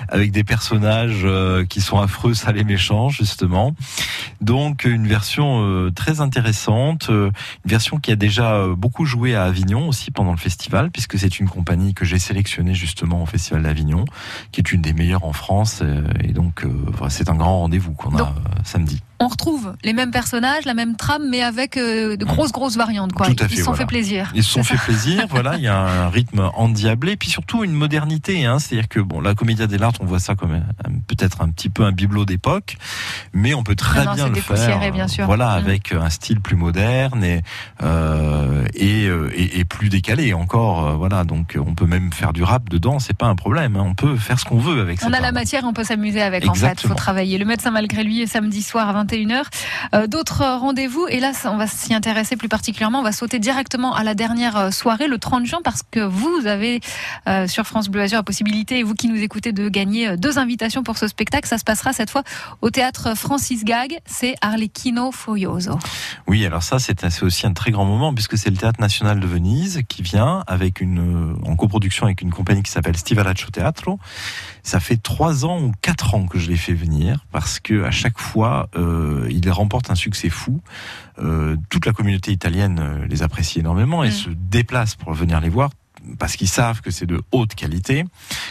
avec 0.09 0.33
des 0.33 0.45
personnages 0.45 1.23
euh, 1.25 1.65
qui 1.65 1.81
sont 1.81 1.99
affreux, 1.99 2.35
sales 2.35 2.59
et 2.59 2.65
méchants, 2.65 3.09
justement. 3.09 3.75
Donc 4.43 4.85
une 4.85 5.07
version 5.07 5.65
euh, 5.65 5.91
très 5.91 6.21
intéressante, 6.21 7.09
une 7.09 7.31
version 7.65 7.97
qui 7.99 8.13
a 8.13 8.17
déjà 8.17 8.67
beaucoup 8.77 9.07
joué 9.07 9.14
à 9.35 9.45
Avignon 9.45 9.89
aussi 9.89 10.11
pendant 10.11 10.33
le 10.33 10.39
festival, 10.39 10.91
puisque 10.91 11.19
c'est 11.19 11.39
une 11.39 11.49
compagnie 11.49 11.95
que 11.95 12.05
j'ai 12.05 12.19
sélectionnée 12.19 12.75
justement 12.75 13.23
au 13.23 13.27
Festival 13.27 13.63
d'Avignon, 13.63 14.05
qui 14.53 14.61
est 14.61 14.73
une 14.73 14.83
des 14.83 14.93
meilleures 14.93 15.25
en 15.25 15.33
France, 15.33 15.81
euh, 15.83 16.03
et 16.23 16.33
donc 16.33 16.65
euh, 16.65 17.09
c'est 17.09 17.29
un 17.29 17.37
grand 17.37 17.61
rendez-vous 17.61 17.93
qu'on 17.93 18.17
a 18.19 18.35
samedi. 18.65 19.01
On 19.25 19.29
retrouve 19.29 19.75
les 19.85 19.93
mêmes 19.93 20.11
personnages, 20.11 20.65
la 20.65 20.75
même 20.75 20.97
trame, 20.97 21.29
mais 21.31 21.43
avec 21.43 21.77
euh, 21.77 22.17
de 22.17 22.25
grosses 22.25 22.53
grosses 22.53 22.77
variantes. 22.77 23.13
Quoi. 23.13 23.27
Tout 23.29 23.43
à 23.43 23.47
Ils 23.47 23.51
se 23.51 23.57
sont 23.57 23.71
voilà. 23.73 23.79
fait 23.79 23.87
plaisir. 23.87 24.31
Ils 24.35 24.45
se 24.45 24.51
sont 24.51 24.63
fait 24.63 24.77
plaisir, 24.77 25.27
voilà, 25.31 25.55
il 25.59 25.63
y 25.63 25.69
a 25.69 25.77
un 25.79 26.09
rythme 26.09 26.51
endiablé, 26.55 27.17
puis 27.17 27.29
surtout 27.31 27.65
une 27.65 27.73
modernité, 27.73 28.45
hein, 28.45 28.59
c'est-à-dire 28.59 28.89
que 28.89 29.01
bon, 29.01 29.21
la 29.21 29.35
Commedia 29.35 29.67
dell'arte, 29.67 29.97
on 30.01 30.05
voit 30.07 30.19
ça 30.21 30.35
comme 30.35 30.63
peut-être 31.07 31.43
un 31.43 31.49
petit 31.51 31.69
peu 31.69 31.85
un 31.85 31.93
bibelot 31.93 32.25
d'époque, 32.25 32.77
mais 33.33 33.55
on 33.55 33.63
peut 33.63 33.75
très 33.77 34.01
Ah 34.01 34.05
non, 34.05 34.15
bien 34.15 34.29
le 34.29 34.35
faire, 34.37 34.93
bien 34.93 35.09
sûr. 35.09 35.27
voilà, 35.27 35.47
Mm. 35.55 35.59
avec 35.65 35.93
un 35.93 36.11
style 36.11 36.41
plus 36.41 36.57
moderne 36.57 37.23
et 37.25 37.43
euh, 37.83 38.67
et, 38.75 39.07
euh, 39.07 39.31
et, 39.35 39.61
et 39.61 39.65
plus 39.65 39.89
décalé 39.89 40.33
encore, 40.35 40.97
voilà, 40.97 41.25
donc 41.25 41.57
on 41.65 41.75
peut 41.75 41.87
même 41.87 42.13
faire 42.13 42.33
du 42.33 42.43
rap 42.43 42.69
dedans, 42.69 42.99
c'est 42.99 43.17
pas 43.17 43.27
un 43.27 43.37
problème, 43.37 43.77
hein, 43.77 43.85
on 43.87 43.95
peut 43.95 44.17
faire 44.17 44.39
ce 44.39 44.45
qu'on 44.45 44.59
veut 44.59 44.81
avec 44.81 44.99
On 45.03 45.07
cet 45.07 45.15
a 45.15 45.21
la 45.21 45.33
matière, 45.33 45.65
on 45.65 45.73
peut 45.73 45.85
s'amuser 45.85 46.23
avec 46.23 46.45
en 46.49 46.55
fait, 46.55 46.61
faut 46.61 46.67
Exactement. 46.67 46.95
travailler. 46.95 47.39
Le 47.39 47.45
médecin 47.45 47.71
malgré 47.71 48.05
lui, 48.05 48.27
samedi 48.27 48.63
soir 48.63 48.89
à 48.89 48.93
21h. 49.15 49.45
Euh, 49.95 50.07
D'autres 50.07 50.45
rendez-vous, 50.45 51.07
et 51.09 51.21
là 51.21 51.33
on 51.45 51.57
va 51.57 51.67
s'y 51.67 51.95
intéresser 51.95 52.37
plus 52.37 52.49
particulièrement, 52.49 53.01
on 53.01 53.03
va 53.03 53.13
sauter 53.13 53.39
directement 53.39 53.95
à 53.95 54.03
la 54.03 54.15
dernière 54.15 54.57
euh, 54.57 54.71
soirée, 54.71 55.09
le 55.09 55.19
30 55.19 55.47
juin, 55.47 55.61
parce 55.63 55.83
que 55.89 56.01
vous 56.01 56.47
avez 56.47 56.81
euh, 57.29 57.47
sur 57.47 57.65
France 57.67 57.89
Bleu 57.89 58.03
Azur 58.03 58.19
la 58.19 58.23
possibilité, 58.23 58.83
vous 58.83 58.95
qui 58.95 59.09
nous 59.09 59.21
écoutez, 59.21 59.53
de 59.53 59.69
gagner 59.69 60.17
deux 60.17 60.39
invitations 60.39 60.83
pour 60.83 60.99
ce 60.99 61.09
spectacle. 61.09 61.49
Ça 61.49 61.59
se 61.59 61.65
passera 61.65 61.93
cette 61.93 62.11
fois 62.11 62.23
au 62.61 62.71
théâtre 62.71 63.17
Francis 63.17 63.65
Gag, 63.65 63.99
c'est 64.07 64.35
Arlecchino 64.41 65.13
Furioso. 65.13 65.79
Oui, 66.27 66.45
alors 66.45 66.63
ça, 66.63 66.79
c'est 66.79 67.23
aussi 67.23 67.47
un 67.47 67.53
très 67.53 67.71
grand 67.71 67.85
moment 67.85 68.15
puisque 68.15 68.39
c'est 68.39 68.51
le 68.51 68.57
Théâtre 68.57 68.81
National 68.81 69.21
de 69.21 69.27
Venise 69.27 69.83
qui 69.89 70.03
vient 70.03 70.43
avec 70.47 70.81
une, 70.81 71.37
en 71.45 71.57
coproduction 71.57 72.07
avec 72.07 72.23
une 72.23 72.33
compagnie 72.33 72.63
qui 72.63 72.71
s'appelle 72.71 72.97
Stivalaccio 72.97 73.51
Teatro. 73.51 73.99
Ça 74.65 74.81
fait 74.81 74.97
trois 74.97 75.45
ans 75.45 75.61
ou 75.63 75.73
quatre 75.83 76.15
ans 76.15 76.27
que 76.27 76.39
je 76.39 76.49
l'ai 76.51 76.57
fait 76.57 76.73
venir 76.75 77.25
parce 77.31 77.61
que 77.61 77.85
à 77.85 77.91
chaque 77.93 78.19
fois, 78.19 78.69
euh, 78.77 79.29
il 79.31 79.49
remporte 79.51 79.91
un 79.91 79.95
succès 79.95 80.31
fou. 80.31 80.61
Euh, 81.21 81.57
toute 81.69 81.87
la 81.87 81.93
communauté 81.93 82.33
italienne 82.33 82.81
euh, 82.83 83.07
les 83.07 83.23
apprécie 83.23 83.61
énormément 83.61 84.03
et 84.03 84.09
Mm. 84.09 84.13
se 84.13 84.31
déplace 84.31 84.95
pour 84.97 85.13
venir 85.13 85.41
les 85.41 85.51
voir 85.51 85.71
parce 86.19 86.37
qu'ils 86.37 86.49
savent 86.49 86.81
que 86.83 86.91
c'est 86.91 87.07
de 87.07 87.23
haute 87.33 87.55
qualité, 87.55 88.05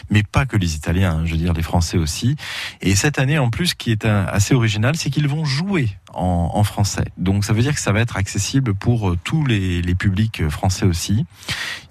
mais 0.09 0.23
pas 0.23 0.45
que 0.47 0.57
les 0.57 0.73
Italiens, 0.75 1.17
hein, 1.17 1.25
je 1.25 1.31
veux 1.33 1.37
dire 1.37 1.53
les 1.53 1.61
Français 1.61 1.97
aussi. 1.99 2.35
Et 2.81 2.95
cette 2.95 3.19
année, 3.19 3.37
en 3.37 3.51
plus, 3.51 3.67
ce 3.67 3.75
qui 3.75 3.91
est 3.91 4.05
un- 4.05 4.25
assez 4.25 4.55
original, 4.55 4.95
c'est 4.95 5.11
qu'ils 5.11 5.27
vont 5.27 5.45
jouer 5.45 5.89
en, 6.13 6.51
en 6.53 6.63
français. 6.63 7.05
Donc 7.17 7.45
ça 7.45 7.53
veut 7.53 7.61
dire 7.61 7.73
que 7.73 7.79
ça 7.81 7.91
va 7.91 7.99
être 7.99 8.17
accessible 8.17 8.73
pour 8.73 9.09
euh, 9.09 9.17
tous 9.23 9.45
les, 9.45 9.81
les 9.81 9.95
publics 9.95 10.41
euh, 10.41 10.49
français 10.49 10.85
aussi. 10.85 11.25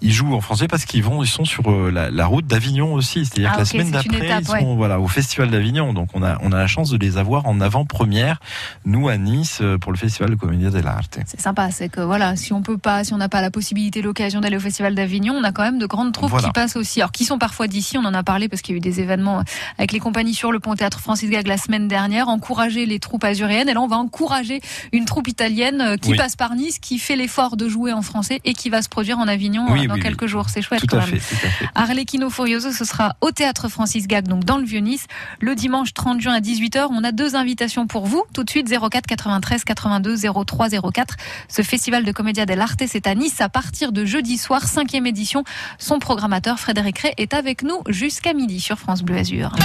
Ils 0.01 0.11
jouent 0.11 0.33
en 0.33 0.41
français 0.41 0.67
parce 0.67 0.85
qu'ils 0.85 1.03
vont, 1.03 1.23
ils 1.23 1.27
sont 1.27 1.45
sur 1.45 1.69
euh, 1.71 1.91
la, 1.91 2.09
la 2.09 2.25
route 2.25 2.45
d'Avignon 2.47 2.93
aussi. 2.93 3.25
C'est-à-dire 3.25 3.49
Ah, 3.51 3.55
que 3.55 3.59
la 3.59 3.65
semaine 3.65 3.91
d'après, 3.91 4.39
ils 4.39 4.45
sont 4.45 4.75
voilà 4.75 4.99
au 4.99 5.07
Festival 5.07 5.49
d'Avignon. 5.49 5.93
Donc 5.93 6.09
on 6.13 6.23
a 6.23 6.37
on 6.41 6.51
a 6.51 6.57
la 6.57 6.67
chance 6.67 6.89
de 6.89 6.97
les 6.97 7.17
avoir 7.17 7.45
en 7.45 7.59
avant-première, 7.61 8.39
nous 8.85 9.09
à 9.09 9.17
Nice 9.17 9.61
pour 9.81 9.91
le 9.91 9.97
Festival 9.97 10.29
de 10.31 10.35
Commedia 10.35 10.69
dell'arte. 10.69 11.19
C'est 11.25 11.39
sympa, 11.41 11.71
c'est 11.71 11.89
que 11.89 12.01
voilà, 12.01 12.35
si 12.35 12.53
on 12.53 12.61
peut 12.61 12.77
pas, 12.77 13.03
si 13.03 13.13
on 13.13 13.17
n'a 13.17 13.29
pas 13.29 13.41
la 13.41 13.51
possibilité, 13.51 14.01
l'occasion 14.01 14.41
d'aller 14.41 14.57
au 14.57 14.61
Festival 14.61 14.95
d'Avignon, 14.95 15.33
on 15.35 15.43
a 15.43 15.51
quand 15.51 15.63
même 15.63 15.79
de 15.79 15.85
grandes 15.85 16.13
troupes 16.13 16.29
Voilà. 16.29 16.47
qui 16.47 16.51
passent 16.53 16.75
aussi. 16.75 17.01
Alors 17.01 17.11
qui 17.11 17.25
sont 17.25 17.37
parfois 17.37 17.67
d'ici, 17.67 17.97
on 17.97 18.05
en 18.05 18.13
a 18.13 18.23
parlé 18.23 18.47
parce 18.49 18.61
qu'il 18.61 18.73
y 18.73 18.75
a 18.75 18.77
eu 18.77 18.81
des 18.81 18.99
événements 18.99 19.43
avec 19.77 19.91
les 19.91 19.99
compagnies 19.99 20.33
sur 20.33 20.51
le 20.51 20.59
pont 20.59 20.75
théâtre 20.75 20.99
Francis 20.99 21.29
Gag 21.29 21.47
la 21.47 21.57
semaine 21.57 21.87
dernière, 21.87 22.27
encourager 22.29 22.85
les 22.85 22.99
troupes 22.99 23.23
azuréennes. 23.23 23.69
Et 23.69 23.73
là, 23.73 23.81
on 23.81 23.87
va 23.87 23.97
encourager 24.13 24.61
une 24.91 25.05
troupe 25.05 25.27
italienne 25.27 25.81
euh, 25.81 25.97
qui 25.97 26.11
Oui. 26.11 26.17
passe 26.17 26.35
par 26.35 26.53
Nice, 26.53 26.77
qui 26.79 26.99
fait 26.99 27.15
l'effort 27.15 27.57
de 27.57 27.67
jouer 27.67 27.91
en 27.93 28.03
français 28.03 28.41
et 28.45 28.53
qui 28.53 28.69
va 28.69 28.83
se 28.83 28.89
produire 28.89 29.17
en 29.17 29.27
Avignon 29.27 29.65
Oui, 29.71 29.85
euh, 29.85 29.87
dans 29.87 29.95
oui, 29.95 30.01
quelques 30.01 30.21
oui. 30.23 30.27
jours. 30.27 30.49
C'est 30.49 30.61
chouette 30.61 30.81
Tout 30.81 30.87
quand 30.87 30.97
à 30.99 31.05
même. 31.07 31.19
fait, 31.19 31.35
tout 31.35 31.45
à 31.47 31.49
fait. 31.49 31.65
Arlecchino 31.73 32.29
Furioso, 32.29 32.71
ce 32.71 32.85
sera 32.85 33.15
au 33.21 33.31
théâtre 33.31 33.69
Francis 33.69 34.05
Gag, 34.07 34.27
donc 34.27 34.43
dans 34.43 34.57
le 34.59 34.65
Vieux-Nice, 34.65 35.07
le 35.39 35.55
dimanche 35.55 35.93
30 35.95 36.21
juin 36.21 36.33
à 36.35 36.39
18h. 36.41 36.87
On 36.91 37.03
a 37.03 37.11
deux 37.11 37.35
invitations 37.35 37.87
pour 37.87 38.05
vous. 38.05 38.23
Tout 38.33 38.43
de 38.43 38.49
suite, 38.51 38.69
04 38.69 39.07
93 39.07 39.63
82 39.63 40.15
03 40.45 40.69
04. 40.69 41.15
Ce 41.49 41.61
festival 41.63 42.03
de 42.05 42.11
Commedia 42.11 42.45
dell'arte, 42.45 42.83
c'est 42.87 43.07
à 43.07 43.15
Nice 43.15 43.41
à 43.41 43.49
partir 43.49 43.91
de 43.91 44.05
jeudi 44.05 44.37
soir, 44.37 44.63
cinquième 44.67 45.07
édition. 45.07 45.43
Son 45.79 45.97
programmateur, 45.97 46.59
Frédéric 46.59 46.99
Ray, 46.99 47.13
est 47.17 47.33
avec 47.33 47.63
nous 47.63 47.81
jusqu'à 47.89 48.33
midi 48.33 48.59
sur 48.59 48.77
France 48.77 49.01
Bleu 49.01 49.17
Azur. 49.17 49.55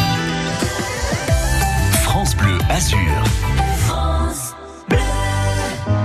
France 2.03 2.35
Bleu 2.37 2.59
Azur. 2.71 2.99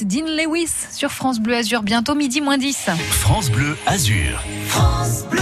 Dean 0.00 0.24
Lewis 0.26 0.72
sur 0.90 1.10
France 1.10 1.38
Bleu 1.40 1.54
Azur, 1.56 1.82
bientôt 1.82 2.14
midi 2.14 2.40
moins 2.40 2.56
10. 2.58 2.88
France 3.10 3.50
Bleu 3.50 3.76
Azur. 3.86 4.42
France 4.66 5.24
Bleu. 5.30 5.40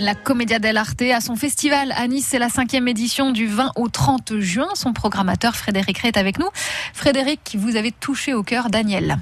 La 0.00 0.14
Commedia 0.14 0.58
dell'Arte 0.58 1.00
a 1.02 1.20
son 1.22 1.36
festival 1.36 1.92
à 1.96 2.06
Nice, 2.06 2.26
c'est 2.28 2.38
la 2.38 2.50
cinquième 2.50 2.86
édition 2.86 3.30
du 3.32 3.46
20 3.46 3.72
au 3.76 3.88
30 3.88 4.38
juin. 4.40 4.68
Son 4.74 4.92
programmateur 4.92 5.56
Frédéric 5.56 5.98
Ray 5.98 6.10
est 6.10 6.18
avec 6.18 6.38
nous. 6.38 6.48
Frédéric, 6.92 7.56
vous 7.58 7.76
avez 7.76 7.92
touché 7.92 8.34
au 8.34 8.42
cœur 8.42 8.68
Daniel. 8.68 9.16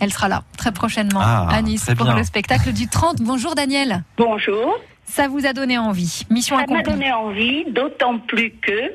Elle 0.00 0.12
sera 0.12 0.28
là 0.28 0.44
très 0.56 0.70
prochainement 0.72 1.20
Ah, 1.22 1.48
à 1.50 1.60
Nice 1.62 1.86
pour 1.96 2.06
bien. 2.06 2.14
le 2.16 2.22
spectacle 2.22 2.72
du 2.72 2.86
30. 2.86 3.16
Bonjour 3.20 3.54
Daniel. 3.56 4.04
Bonjour. 4.16 4.78
Ça 5.04 5.26
vous 5.26 5.44
a 5.46 5.52
donné 5.52 5.76
envie. 5.78 6.22
Mission 6.30 6.56
Ça 6.56 6.64
m'a 6.66 6.78
accomplie. 6.78 6.92
donné 6.92 7.12
envie, 7.12 7.64
d'autant 7.68 8.18
plus 8.18 8.52
que 8.62 8.92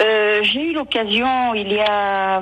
euh, 0.00 0.40
j'ai 0.44 0.70
eu 0.70 0.72
l'occasion 0.74 1.54
il 1.54 1.72
y 1.72 1.80
a 1.80 2.40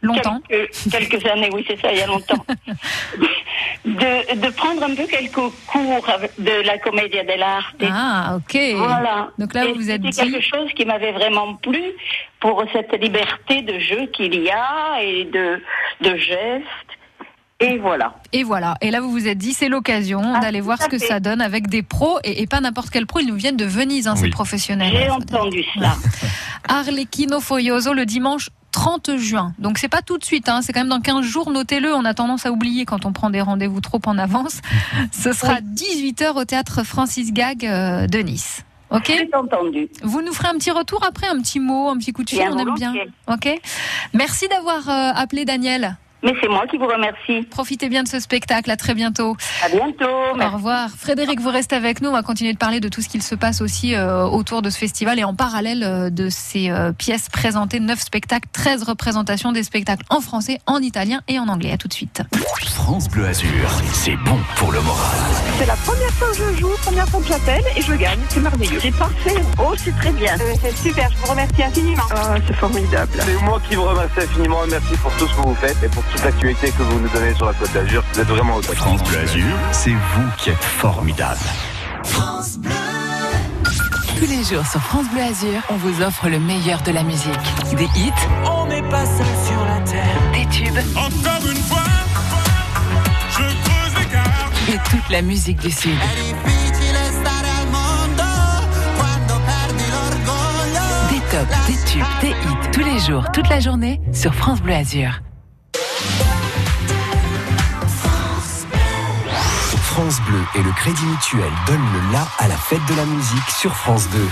Longtemps. 0.00 0.40
quelques, 0.48 0.90
quelques 0.90 1.26
années, 1.26 1.50
oui 1.52 1.64
c'est 1.66 1.80
ça, 1.80 1.90
il 1.92 1.98
y 1.98 2.02
a 2.02 2.06
longtemps, 2.06 2.44
de, 3.84 4.40
de 4.40 4.50
prendre 4.52 4.82
un 4.84 4.94
peu 4.94 5.06
quelques 5.06 5.34
cours 5.34 6.06
de 6.38 6.64
la 6.66 6.78
Commedia 6.78 7.24
dell'arte. 7.24 7.76
Ah, 7.90 8.36
ok. 8.36 8.60
Voilà. 8.76 9.30
Donc 9.38 9.54
là, 9.54 9.66
vous 9.66 9.74
vous 9.74 9.90
êtes 9.90 10.00
dit. 10.02 10.10
quelque 10.10 10.40
chose 10.40 10.70
qui 10.76 10.84
m'avait 10.84 11.12
vraiment 11.12 11.54
plu 11.56 11.82
pour 12.40 12.62
cette 12.72 12.92
liberté 13.02 13.62
de 13.62 13.78
jeu 13.78 14.06
qu'il 14.12 14.34
y 14.40 14.50
a 14.50 15.02
et 15.02 15.24
de, 15.24 15.60
de 16.02 16.16
gestes. 16.16 16.64
Et 17.60 17.76
voilà. 17.78 18.14
Et 18.32 18.44
voilà. 18.44 18.76
Et 18.80 18.92
là, 18.92 19.00
vous 19.00 19.10
vous 19.10 19.26
êtes 19.26 19.36
dit, 19.38 19.52
c'est 19.52 19.68
l'occasion 19.68 20.22
Ah, 20.36 20.38
d'aller 20.38 20.60
voir 20.60 20.80
ce 20.80 20.86
que 20.88 20.96
fait. 20.96 21.06
ça 21.06 21.18
donne 21.18 21.40
avec 21.40 21.66
des 21.66 21.82
pros 21.82 22.20
et, 22.22 22.40
et 22.40 22.46
pas 22.46 22.60
n'importe 22.60 22.90
quel 22.90 23.04
pro. 23.04 23.18
Ils 23.18 23.26
nous 23.26 23.34
viennent 23.34 23.56
de 23.56 23.64
Venise, 23.64 24.06
hein, 24.06 24.14
ces 24.14 24.30
professionnels. 24.30 24.92
J'ai 24.94 25.10
entendu 25.10 25.64
cela. 25.74 25.96
Arlecchino 26.68 27.40
Foioso 27.40 27.94
le 27.94 28.06
dimanche 28.06 28.50
30 28.72 29.16
juin. 29.16 29.54
Donc 29.58 29.78
c'est 29.78 29.88
pas 29.88 30.02
tout 30.02 30.18
de 30.18 30.24
suite, 30.24 30.48
hein, 30.48 30.60
c'est 30.62 30.72
quand 30.72 30.80
même 30.80 30.88
dans 30.88 31.00
15 31.00 31.22
jours, 31.24 31.50
notez-le, 31.50 31.94
on 31.94 32.04
a 32.04 32.14
tendance 32.14 32.46
à 32.46 32.52
oublier 32.52 32.84
quand 32.84 33.06
on 33.06 33.12
prend 33.12 33.30
des 33.30 33.40
rendez-vous 33.40 33.80
trop 33.80 34.00
en 34.06 34.18
avance. 34.18 34.60
Ce 35.12 35.32
sera 35.32 35.60
18h 35.60 36.34
au 36.34 36.44
théâtre 36.44 36.84
Francis 36.84 37.32
Gag 37.32 37.64
euh, 37.64 38.06
de 38.06 38.18
Nice. 38.18 38.64
Ok 38.90 39.12
entendu. 39.34 39.88
Vous 40.02 40.22
nous 40.22 40.32
ferez 40.32 40.48
un 40.48 40.54
petit 40.54 40.70
retour 40.70 41.04
après, 41.06 41.26
un 41.26 41.38
petit 41.40 41.60
mot, 41.60 41.90
un 41.90 41.98
petit 41.98 42.12
coup 42.12 42.24
de 42.24 42.30
fil, 42.30 42.38
Bien 42.38 42.52
on 42.52 42.58
aime 42.58 42.74
bien. 42.74 42.94
Ok 43.30 43.48
Merci 44.14 44.48
d'avoir 44.48 44.88
euh, 44.88 45.12
appelé 45.14 45.44
Daniel. 45.44 45.96
Mais 46.22 46.32
c'est 46.40 46.48
moi 46.48 46.66
qui 46.66 46.76
vous 46.76 46.86
remercie. 46.86 47.46
Profitez 47.48 47.88
bien 47.88 48.02
de 48.02 48.08
ce 48.08 48.18
spectacle, 48.18 48.70
à 48.70 48.76
très 48.76 48.94
bientôt. 48.94 49.36
À 49.64 49.68
bientôt. 49.68 50.04
Au 50.04 50.50
revoir. 50.50 50.90
Frédéric, 50.90 51.40
vous 51.40 51.50
restez 51.50 51.76
avec 51.76 52.00
nous. 52.00 52.08
On 52.08 52.12
va 52.12 52.22
continuer 52.22 52.52
de 52.52 52.58
parler 52.58 52.80
de 52.80 52.88
tout 52.88 53.02
ce 53.02 53.08
qu'il 53.08 53.22
se 53.22 53.34
passe 53.34 53.60
aussi 53.60 53.94
euh, 53.94 54.24
autour 54.24 54.62
de 54.62 54.70
ce 54.70 54.78
festival 54.78 55.18
et 55.18 55.24
en 55.24 55.34
parallèle 55.34 55.82
euh, 55.84 56.10
de 56.10 56.28
ces 56.28 56.70
euh, 56.70 56.92
pièces 56.92 57.28
présentées. 57.28 57.78
9 57.80 57.98
spectacles, 58.00 58.48
13 58.52 58.82
représentations 58.82 59.52
des 59.52 59.62
spectacles 59.62 60.04
en 60.10 60.20
français, 60.20 60.58
en 60.66 60.80
italien 60.80 61.20
et 61.28 61.38
en 61.38 61.48
anglais. 61.48 61.72
À 61.72 61.76
tout 61.76 61.88
de 61.88 61.94
suite. 61.94 62.22
France 62.64 63.08
Bleu 63.08 63.26
Azur, 63.26 63.70
c'est 63.92 64.16
bon 64.16 64.38
pour 64.56 64.72
le 64.72 64.80
moral. 64.80 65.18
C'est 65.58 65.66
la 65.66 65.76
première 65.76 66.10
fois 66.10 66.28
que 66.30 66.36
je 66.36 66.60
joue, 66.60 66.70
première 66.82 67.08
fois 67.08 67.20
que 67.20 67.28
j'appelle 67.28 67.64
et 67.76 67.82
je 67.82 67.92
gagne. 67.94 68.18
C'est 68.28 68.40
merveilleux. 68.40 68.80
C'est 68.80 68.96
parfait. 68.96 69.36
Oh, 69.58 69.74
c'est 69.76 69.96
très 69.96 70.12
bien. 70.12 70.36
C'est 70.62 70.76
super, 70.76 71.10
je 71.10 71.16
vous 71.18 71.30
remercie 71.30 71.62
infiniment. 71.62 72.02
Ah, 72.10 72.34
c'est 72.46 72.56
formidable. 72.56 73.12
C'est 73.20 73.42
moi 73.44 73.60
qui 73.68 73.76
vous 73.76 73.84
remercie 73.84 74.20
infiniment 74.20 74.58
merci 74.68 74.96
pour 74.96 75.12
tout 75.16 75.26
ce 75.26 75.34
que 75.34 75.40
vous 75.40 75.54
faites 75.54 75.76
et 75.82 75.88
pour 75.88 76.02
toute 76.12 76.24
l'actualité 76.24 76.70
que 76.70 76.82
vous 76.82 77.00
nous 77.00 77.08
donnez 77.08 77.34
sur 77.34 77.46
la 77.46 77.52
Côte 77.52 77.72
d'Azur. 77.72 78.02
Vous 78.12 78.20
êtes 78.20 78.28
vraiment 78.28 78.56
au 78.56 78.62
top. 78.62 78.74
France 78.76 79.02
Bleu 79.04 79.18
Azur, 79.18 79.56
c'est 79.72 79.90
vous 79.90 80.28
qui 80.36 80.50
êtes 80.50 80.64
formidable. 80.64 81.40
Tous 84.18 84.26
les 84.26 84.42
jours 84.42 84.66
sur 84.66 84.80
France 84.80 85.06
Bleu 85.12 85.22
Azur, 85.22 85.60
on 85.70 85.76
vous 85.76 86.02
offre 86.02 86.28
le 86.28 86.40
meilleur 86.40 86.82
de 86.82 86.90
la 86.90 87.02
musique. 87.02 87.32
Des 87.76 87.84
hits. 87.96 88.12
On 88.44 88.66
n'est 88.66 88.82
pas 88.82 89.06
seul 89.06 89.26
sur 89.46 89.64
la 89.64 89.80
terre. 89.82 90.16
Des 90.32 90.46
tubes. 90.46 90.78
Encore 90.96 91.48
une 91.48 91.62
fois, 91.62 91.84
je 93.30 93.36
creuse 93.36 93.94
l'écart. 93.98 94.50
Et 94.68 94.90
toute 94.90 95.08
la 95.10 95.22
musique 95.22 95.60
du 95.60 95.70
Sud. 95.70 95.92
Des 101.10 101.20
tops, 101.30 101.66
des 101.66 101.90
tubes, 101.90 102.04
des 102.20 102.30
hits. 102.30 102.70
Tous 102.72 102.84
les 102.84 102.98
jours, 102.98 103.24
toute 103.32 103.48
la 103.48 103.60
journée 103.60 104.00
sur 104.12 104.34
France 104.34 104.60
Bleu 104.60 104.74
Azur. 104.74 105.20
France 109.98 110.20
Bleu 110.28 110.38
et 110.54 110.62
le 110.62 110.70
Crédit 110.70 111.04
Mutuel 111.06 111.50
donnent 111.66 111.92
le 111.92 112.12
la 112.12 112.24
à 112.38 112.46
la 112.46 112.54
fête 112.56 112.84
de 112.88 112.94
la 112.94 113.04
musique 113.04 113.50
sur 113.50 113.74
France 113.74 114.08
2. 114.10 114.28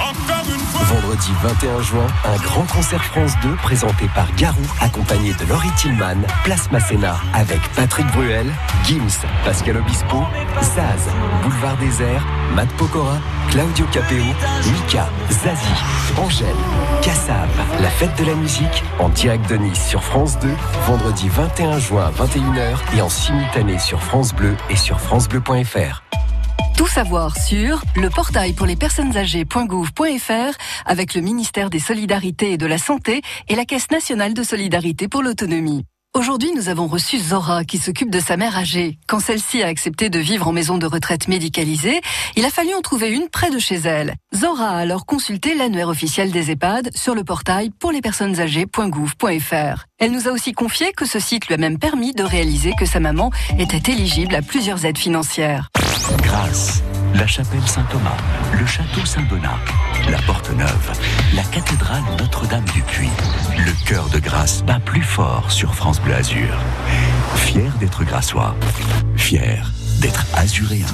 Vendredi 0.85 1.33
21 1.42 1.83
juin, 1.83 2.07
un 2.24 2.37
grand 2.37 2.62
concert 2.72 3.02
France 3.02 3.33
2 3.42 3.57
présenté 3.57 4.09
par 4.14 4.33
Garou, 4.37 4.62
accompagné 4.81 5.33
de 5.33 5.44
Laurie 5.46 5.72
Tillman, 5.76 6.22
Place 6.44 6.70
Masséna, 6.70 7.16
avec 7.35 7.59
Patrick 7.74 8.07
Bruel, 8.12 8.46
Gims, 8.85 9.26
Pascal 9.44 9.79
Obispo, 9.79 10.22
Zaz, 10.62 11.02
Boulevard 11.42 11.76
Désert, 11.79 12.24
Matt 12.55 12.68
Pokora, 12.76 13.18
Claudio 13.50 13.87
Capeo, 13.87 14.24
Mika, 14.72 15.09
Zazie, 15.31 16.06
Angèle, 16.18 16.46
Kassab. 17.02 17.48
La 17.81 17.90
fête 17.90 18.16
de 18.18 18.24
la 18.24 18.35
musique 18.35 18.83
en 18.98 19.09
direct 19.11 19.48
de 19.50 19.57
Nice 19.57 19.87
sur 19.87 20.02
France 20.02 20.38
2, 20.38 20.48
vendredi 20.87 21.29
21 21.29 21.79
juin 21.79 22.07
à 22.07 22.11
21h 22.11 22.96
et 22.96 23.02
en 23.02 23.09
simultané 23.09 23.79
sur 23.79 24.02
France 24.02 24.35
Bleu 24.35 24.57
et 24.70 24.76
sur 24.76 24.98
francebleu.fr. 25.00 26.02
Tout 26.76 26.87
savoir 26.87 27.37
sur 27.38 27.83
le 27.96 28.11
portail 28.11 28.52
pour 28.52 28.66
les 28.66 28.76
personnes 28.76 29.16
âgées.gouv.fr 29.16 30.59
avec 30.85 31.14
le 31.14 31.20
ministère 31.20 31.70
des 31.70 31.81
Solidarités 31.81 32.52
et 32.52 32.59
de 32.59 32.66
la 32.66 32.79
Santé 32.79 33.22
et 33.48 33.55
la 33.55 33.64
Caisse 33.64 33.90
nationale 33.90 34.35
de 34.35 34.42
solidarité 34.42 35.09
pour 35.09 35.22
l'autonomie. 35.22 35.85
Aujourd'hui, 36.16 36.50
nous 36.57 36.70
avons 36.70 36.87
reçu 36.87 37.18
Zora 37.18 37.66
qui 37.66 37.76
s'occupe 37.76 38.11
de 38.11 38.20
sa 38.20 38.38
mère 38.38 38.57
âgée. 38.57 38.96
Quand 39.07 39.20
celle-ci 39.20 39.62
a 39.62 39.66
accepté 39.66 40.09
de 40.09 40.18
vivre 40.18 40.48
en 40.48 40.52
maison 40.52 40.79
de 40.79 40.87
retraite 40.87 41.29
médicalisée, 41.29 42.00
il 42.37 42.46
a 42.46 42.50
fallu 42.50 42.72
en 42.74 42.81
trouver 42.81 43.11
une 43.11 43.29
près 43.29 43.50
de 43.50 43.59
chez 43.59 43.74
elle. 43.74 44.14
Zora 44.35 44.70
a 44.70 44.79
alors 44.79 45.05
consulté 45.05 45.55
l'annuaire 45.55 45.90
officiel 45.90 46.33
des 46.33 46.50
EHPAD 46.50 46.88
sur 46.96 47.14
le 47.14 47.22
portail 47.22 47.68
pour 47.68 47.92
les 47.92 48.00
personnes 48.00 48.40
âgées.gouv.fr. 48.40 49.85
Elle 49.98 50.12
nous 50.12 50.26
a 50.26 50.33
aussi 50.33 50.52
confié 50.52 50.92
que 50.92 51.05
ce 51.05 51.18
site 51.18 51.48
lui 51.48 51.55
a 51.55 51.59
même 51.59 51.79
permis 51.79 52.12
de 52.12 52.22
réaliser 52.22 52.72
que 52.79 52.87
sa 52.87 52.98
maman 52.98 53.31
était 53.59 53.92
éligible 53.92 54.37
à 54.37 54.40
plusieurs 54.40 54.87
aides 54.87 54.96
financières. 54.96 55.68
Grâce, 56.22 56.83
la 57.18 57.26
chapelle 57.26 57.66
Saint-Thomas, 57.66 58.16
le 58.59 58.66
château 58.66 59.05
Saint-Donat, 59.05 59.59
la 60.11 60.18
Porte 60.22 60.50
Neuve, 60.50 60.92
la 61.35 61.42
cathédrale 61.44 62.02
Notre-Dame 62.18 62.64
du 62.74 62.83
Puy. 62.83 63.09
Le 63.57 63.72
cœur 63.87 64.09
de 64.11 64.18
Grâce 64.18 64.62
bat 64.62 64.81
plus 64.85 65.02
fort 65.02 65.50
sur 65.50 65.74
France 65.74 66.00
Bleu 66.00 66.14
Azur. 66.14 66.55
Fier 67.37 67.72
d'être 67.81 68.05
grassois, 68.05 68.55
fier 69.16 69.72
d'être 70.00 70.26
azuréen. 70.35 70.87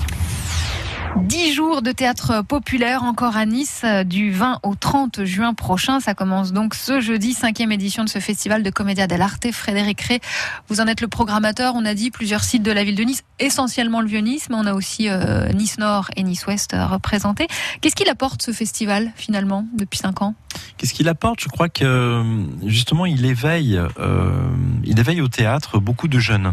10 1.20 1.52
jours 1.52 1.82
de 1.82 1.92
théâtre 1.92 2.42
populaire 2.42 3.02
encore 3.02 3.36
à 3.36 3.44
Nice 3.44 3.82
euh, 3.84 4.02
du 4.02 4.30
20 4.30 4.60
au 4.62 4.74
30 4.74 5.24
juin 5.24 5.52
prochain. 5.52 6.00
Ça 6.00 6.14
commence 6.14 6.52
donc 6.52 6.74
ce 6.74 7.00
jeudi, 7.00 7.34
cinquième 7.34 7.70
édition 7.70 8.02
de 8.04 8.08
ce 8.08 8.18
festival 8.18 8.62
de 8.62 8.70
Commedia 8.70 9.06
dell'Arte. 9.06 9.50
Frédéric 9.52 10.00
Rey, 10.00 10.20
vous 10.68 10.80
en 10.80 10.86
êtes 10.86 11.00
le 11.00 11.08
programmateur. 11.08 11.74
On 11.76 11.84
a 11.84 11.94
dit 11.94 12.10
plusieurs 12.10 12.44
sites 12.44 12.62
de 12.62 12.72
la 12.72 12.82
ville 12.82 12.94
de 12.94 13.02
Nice, 13.02 13.24
essentiellement 13.38 14.00
le 14.00 14.06
Vieux-Nice, 14.06 14.46
mais 14.48 14.56
on 14.56 14.66
a 14.66 14.72
aussi 14.72 15.08
euh, 15.08 15.48
Nice 15.52 15.78
Nord 15.78 16.10
et 16.16 16.22
Nice 16.22 16.46
Ouest 16.46 16.72
euh, 16.72 16.86
représentés. 16.86 17.46
Qu'est-ce 17.80 17.96
qu'il 17.96 18.08
apporte 18.08 18.40
ce 18.42 18.52
festival 18.52 19.12
finalement 19.14 19.66
depuis 19.76 19.98
5 19.98 20.22
ans? 20.22 20.34
Qu'est-ce 20.78 20.94
qu'il 20.94 21.08
apporte? 21.08 21.40
Je 21.40 21.48
crois 21.48 21.68
que 21.68 22.22
justement 22.64 23.04
il 23.04 23.24
éveille, 23.26 23.78
euh, 23.98 24.48
il 24.84 24.98
éveille 24.98 25.20
au 25.20 25.28
théâtre 25.28 25.78
beaucoup 25.78 26.08
de 26.08 26.18
jeunes. 26.18 26.52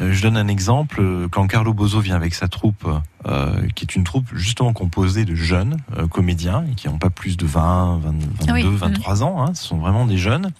Euh, 0.00 0.12
Je 0.12 0.22
donne 0.22 0.36
un 0.36 0.48
exemple. 0.48 1.02
Quand 1.30 1.46
Carlo 1.46 1.72
Bozo 1.72 2.00
vient 2.00 2.16
avec 2.16 2.34
sa 2.34 2.48
troupe, 2.48 2.86
euh, 3.26 3.66
qui 3.74 3.84
est 3.84 3.96
une 3.96 4.04
troupe 4.04 4.26
justement 4.34 4.72
composée 4.72 5.24
de 5.24 5.34
jeunes 5.34 5.78
euh, 5.96 6.06
comédiens, 6.06 6.64
qui 6.76 6.88
n'ont 6.88 6.98
pas 6.98 7.10
plus 7.10 7.36
de 7.36 7.46
20, 7.46 8.00
20 8.02 8.10
22, 8.10 8.22
Ah 8.48 8.52
oui. 8.52 8.64
23 8.76 9.22
ans, 9.22 9.42
hein, 9.44 9.54
ce 9.54 9.64
sont 9.64 9.78
vraiment 9.78 10.06
des 10.06 10.18
jeunes. 10.18 10.52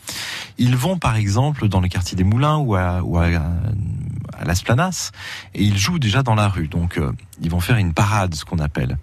Ils 0.59 0.77
vont 0.77 0.99
par 0.99 1.17
exemple 1.17 1.69
dans 1.69 1.81
le 1.81 1.89
quartier 1.89 2.17
des 2.17 2.25
Moulins 2.25 2.57
ou 2.57 2.75
à, 2.75 3.03
ou 3.03 3.19
à, 3.19 3.27
à 3.27 4.45
Las 4.45 4.63
Planas, 4.63 5.13
et 5.55 5.63
ils 5.63 5.79
jouent 5.79 5.99
déjà 5.99 6.23
dans 6.23 6.35
la 6.35 6.49
rue. 6.49 6.69
Donc 6.69 6.99
euh, 6.99 7.13
ils 7.41 7.51
vont 7.51 7.61
faire 7.61 7.77
une 7.77 7.93
parade, 7.95 8.35
ce 8.35 8.45
qu'on 8.45 8.59
appelle. 8.59 8.99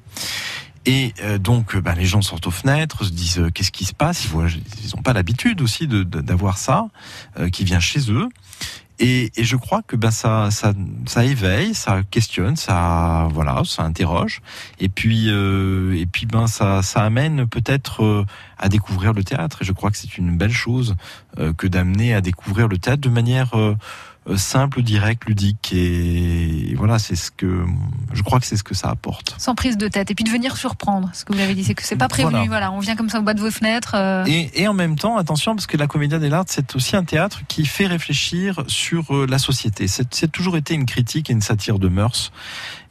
Et 0.85 1.13
donc, 1.39 1.77
ben, 1.77 1.95
les 1.95 2.05
gens 2.05 2.21
sortent 2.21 2.47
aux 2.47 2.51
fenêtres, 2.51 3.05
se 3.05 3.11
disent 3.11 3.41
qu'est-ce 3.53 3.71
qui 3.71 3.85
se 3.85 3.93
passe? 3.93 4.25
Ils 4.25 4.89
n'ont 4.93 5.01
pas 5.01 5.13
l'habitude 5.13 5.61
aussi 5.61 5.87
d'avoir 5.87 6.57
ça, 6.57 6.87
qui 7.53 7.63
vient 7.63 7.79
chez 7.79 8.11
eux. 8.11 8.27
Et, 9.05 9.33
et 9.35 9.43
je 9.43 9.57
crois 9.57 9.81
que 9.81 9.97
ben 9.97 10.11
ça, 10.11 10.49
ça, 10.49 10.71
ça 11.07 11.25
éveille, 11.25 11.73
ça 11.73 12.03
questionne, 12.09 12.55
ça, 12.55 13.27
voilà, 13.33 13.61
ça 13.65 13.83
interroge. 13.83 14.41
Et 14.79 14.87
puis, 14.87 15.25
euh, 15.27 15.93
et 15.93 16.05
puis 16.05 16.25
ben 16.25 16.47
ça, 16.47 16.81
ça 16.81 17.03
amène 17.03 17.45
peut-être 17.45 18.01
euh, 18.01 18.25
à 18.63 18.69
découvrir 18.69 19.11
le 19.13 19.23
théâtre. 19.23 19.57
Et 19.61 19.65
je 19.65 19.73
crois 19.73 19.91
que 19.91 19.97
c'est 19.97 20.17
une 20.17 20.37
belle 20.37 20.53
chose 20.65 20.95
euh, 21.37 21.51
que 21.53 21.67
d'amener 21.67 22.13
à 22.15 22.21
découvrir 22.21 22.67
le 22.67 22.77
théâtre 22.77 23.01
de 23.01 23.09
manière 23.09 23.51
euh, 23.55 23.75
euh, 24.29 24.37
simple, 24.37 24.81
direct, 24.83 25.25
ludique 25.27 25.73
et 25.73 26.73
voilà, 26.77 26.97
c'est 26.97 27.15
ce 27.17 27.29
que 27.29 27.65
je 28.13 28.23
crois 28.23 28.39
que 28.39 28.45
c'est 28.45 28.55
ce 28.55 28.63
que 28.63 28.73
ça 28.73 28.89
apporte. 28.89 29.35
Sans 29.37 29.53
prise 29.53 29.77
de 29.77 29.89
tête 29.89 30.11
et 30.11 30.15
puis 30.15 30.23
de 30.23 30.29
venir 30.29 30.55
surprendre. 30.55 31.09
Ce 31.13 31.25
que 31.25 31.33
vous 31.33 31.39
avez 31.41 31.55
dit, 31.55 31.63
c'est 31.65 31.75
que 31.75 31.83
c'est 31.83 31.97
pas 31.97 32.07
prévu. 32.07 32.29
Voilà. 32.29 32.45
Voilà. 32.47 32.71
on 32.71 32.79
vient 32.79 32.95
comme 32.95 33.09
ça 33.09 33.19
au 33.19 33.21
bas 33.21 33.33
de 33.33 33.41
vos 33.41 33.51
fenêtres. 33.51 33.95
euh, 33.95 34.23
Et, 34.25 34.61
et 34.61 34.67
en 34.69 34.73
même 34.73 34.95
temps, 34.97 35.17
attention, 35.17 35.55
parce 35.55 35.67
que 35.67 35.75
la 35.75 35.87
Commedia 35.87 36.19
dell'arte, 36.19 36.47
c'est 36.49 36.73
aussi 36.75 36.95
un 36.95 37.03
théâtre 37.03 37.41
qui 37.49 37.65
fait 37.65 37.85
réfléchir 37.87 38.63
sur 38.67 39.25
la 39.27 39.37
société. 39.39 39.87
C'est 39.89 40.31
toujours 40.31 40.55
été 40.55 40.73
une 40.73 40.85
critique 40.85 41.29
et 41.29 41.33
une 41.33 41.41
satire 41.41 41.77
de 41.77 41.89
mœurs, 41.89 42.31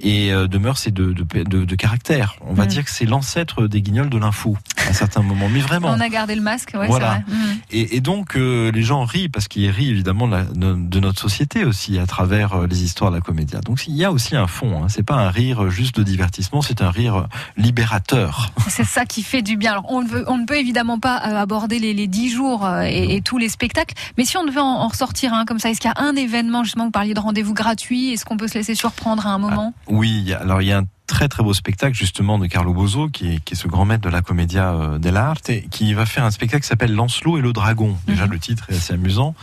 et 0.01 0.31
de 0.33 0.59
mœurs 0.59 0.87
et 0.87 0.91
de, 0.91 1.13
de, 1.15 1.25
de, 1.45 1.65
de 1.65 1.75
caractère. 1.77 2.37
On 2.43 2.53
va 2.53 2.65
Mm. 2.65 2.69
dire 2.69 2.85
que 2.85 2.91
c'est 2.91 3.07
l'ancêtre 3.07 3.67
des 3.69 3.81
guignols 3.81 4.11
de 4.11 4.19
l'info, 4.19 4.57
à 4.87 4.91
un 4.91 4.93
certain 4.93 5.23
moment. 5.23 5.49
Mais 5.49 5.61
vraiment. 5.63 5.89
On 5.91 6.01
a 6.01 6.09
gardé 6.09 6.35
le 6.35 6.41
masque, 6.43 6.73
ouais, 6.75 6.87
Voilà. 6.87 7.23
c'est 7.27 7.33
vrai. 7.33 7.41
Mhm. 7.45 7.57
Et, 7.71 7.97
et 7.97 8.01
donc 8.01 8.37
euh, 8.37 8.71
les 8.73 8.83
gens 8.83 9.05
rient 9.05 9.29
parce 9.29 9.49
qu'ils 9.49 9.71
rient 9.71 9.89
évidemment 9.91 10.27
de, 10.29 10.33
la- 10.33 10.45
de- 10.45 10.75
de 10.89 11.01
notre 11.01 11.21
société 11.21 11.65
aussi 11.65 11.99
à 11.99 12.07
travers 12.07 12.53
euh, 12.55 12.67
les 12.67 12.83
histoires 12.85 13.11
de 13.11 13.17
la 13.17 13.23
comédia. 13.23 13.61
Donc 13.61 13.83
il 13.89 13.95
y 13.97 14.05
a 14.05 14.13
aussi 14.13 14.37
un 14.37 14.47
fond. 14.47 14.83
Hein. 14.83 14.87
C'est 14.89 15.03
pas 15.03 15.15
un 15.15 15.31
rire 15.31 15.71
juste 15.71 15.97
de 15.97 16.03
divertissement, 16.03 16.63
c'est 16.63 16.83
un 16.83 16.91
rire 16.91 17.27
libérateur. 17.57 18.53
C'est 18.69 18.85
ça 18.85 19.05
qui 19.07 19.23
fait 19.23 19.43
du 19.43 19.57
bien. 19.57 19.73
Alors, 19.73 19.87
on 19.89 20.03
ne, 20.03 20.09
veut- 20.09 20.25
on 20.29 20.39
ne 20.39 20.45
peut 20.45 20.57
évidemment 20.59 20.99
pas 20.99 21.19
euh, 21.27 21.37
aborder 21.41 21.79
les, 21.79 21.95
les 21.95 22.07
10 22.07 22.31
jours 22.31 22.67
euh, 22.67 22.83
et, 22.83 23.17
et 23.17 23.21
tous 23.23 23.39
les 23.39 23.49
spectacles, 23.49 23.95
mais 24.19 24.25
si 24.25 24.37
on 24.37 24.45
devait 24.45 24.61
en, 24.61 24.65
en 24.67 24.89
ressortir 24.89 25.33
un 25.35 25.45
comme 25.45 25.59
ça, 25.59 25.71
est-ce 25.71 25.81
qu'il 25.81 25.91
y 25.95 25.99
a 25.99 26.03
un 26.05 26.15
événement, 26.17 26.65
justement, 26.65 26.85
vous 26.87 26.91
parliez 26.91 27.15
de 27.15 27.21
rendez-vous 27.21 27.55
gratuit, 27.55 28.13
est-ce 28.13 28.25
qu'on 28.25 28.37
peut 28.37 28.49
se 28.49 28.55
laisser 28.55 28.75
surprendre 28.75 29.27
à 29.27 29.31
un 29.31 29.39
moment? 29.39 29.75
Oui, 29.89 30.33
alors 30.41 30.61
il 30.63 30.69
y 30.69 30.73
a 30.73 30.79
un 30.79 30.85
très 31.13 31.29
très 31.29 31.43
beau 31.43 31.53
spectacle 31.53 31.95
justement 31.95 32.39
de 32.39 32.47
Carlo 32.47 32.73
Bozo 32.73 33.11
qui 33.11 33.35
est, 33.35 33.45
qui 33.45 33.53
est 33.53 33.57
ce 33.57 33.69
grand 33.69 33.85
maître 33.85 34.03
de 34.03 34.09
la 34.09 34.23
commedia 34.23 34.73
euh, 34.73 34.99
dell'arte 34.99 35.51
et 35.51 35.61
qui 35.71 35.93
va 35.93 36.07
faire 36.07 36.25
un 36.25 36.31
spectacle 36.31 36.63
qui 36.63 36.69
s'appelle 36.69 36.95
Lancelot 36.95 37.37
et 37.37 37.43
le 37.43 37.53
dragon. 37.53 37.99
Déjà 38.07 38.27
le 38.27 38.39
titre 38.39 38.65
est 38.71 38.77
assez 38.77 38.95
amusant. 38.95 39.35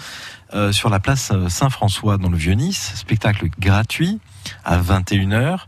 Euh, 0.55 0.71
sur 0.71 0.89
la 0.89 0.99
place 0.99 1.29
euh, 1.31 1.47
Saint-François 1.47 2.17
dans 2.17 2.29
le 2.29 2.37
Vieux-Nice, 2.37 2.93
spectacle 2.95 3.49
gratuit 3.59 4.19
à 4.63 4.79
21h. 4.79 5.59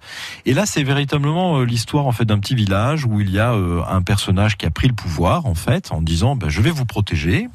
Et 0.46 0.54
là, 0.54 0.66
c'est 0.66 0.84
véritablement 0.84 1.60
euh, 1.60 1.66
l'histoire 1.66 2.08
en 2.08 2.12
fait 2.12 2.26
d'un 2.26 2.40
petit 2.40 2.56
village 2.56 3.06
où 3.06 3.22
il 3.22 3.30
y 3.30 3.40
a 3.40 3.54
euh, 3.54 3.82
un 3.90 4.02
personnage 4.02 4.58
qui 4.58 4.66
a 4.66 4.72
pris 4.72 4.88
le 4.88 4.94
pouvoir 4.94 5.46
en 5.46 5.56
fait 5.56 5.92
en 5.92 6.02
disant 6.02 6.36
ben, 6.36 6.50
je 6.50 6.62
vais 6.62 6.72
vous 6.72 6.86
protéger. 6.86 7.48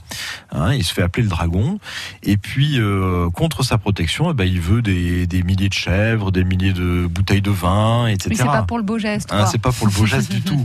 Hein, 0.52 0.74
il 0.74 0.84
se 0.84 0.92
fait 0.92 1.02
appeler 1.02 1.22
le 1.22 1.28
dragon. 1.28 1.78
Et 2.22 2.36
puis 2.36 2.78
euh, 2.78 3.30
contre 3.30 3.62
sa 3.62 3.78
protection, 3.78 4.30
eh 4.30 4.34
ben, 4.34 4.44
il 4.44 4.60
veut 4.60 4.82
des, 4.82 5.26
des 5.26 5.42
milliers 5.42 5.68
de 5.68 5.74
chèvres, 5.74 6.30
des 6.30 6.44
milliers 6.44 6.72
de 6.72 7.06
bouteilles 7.06 7.42
de 7.42 7.50
vin, 7.50 8.06
etc. 8.06 8.28
Oui, 8.30 8.36
c'est 8.36 8.44
pas 8.44 8.62
pour 8.62 8.78
le 8.78 8.84
beau 8.84 8.98
geste. 8.98 9.32
Hein, 9.32 9.46
c'est 9.46 9.60
pas 9.60 9.72
pour 9.72 9.86
le 9.86 9.92
beau 9.92 10.06
geste 10.06 10.30
du 10.30 10.40
tout. 10.42 10.64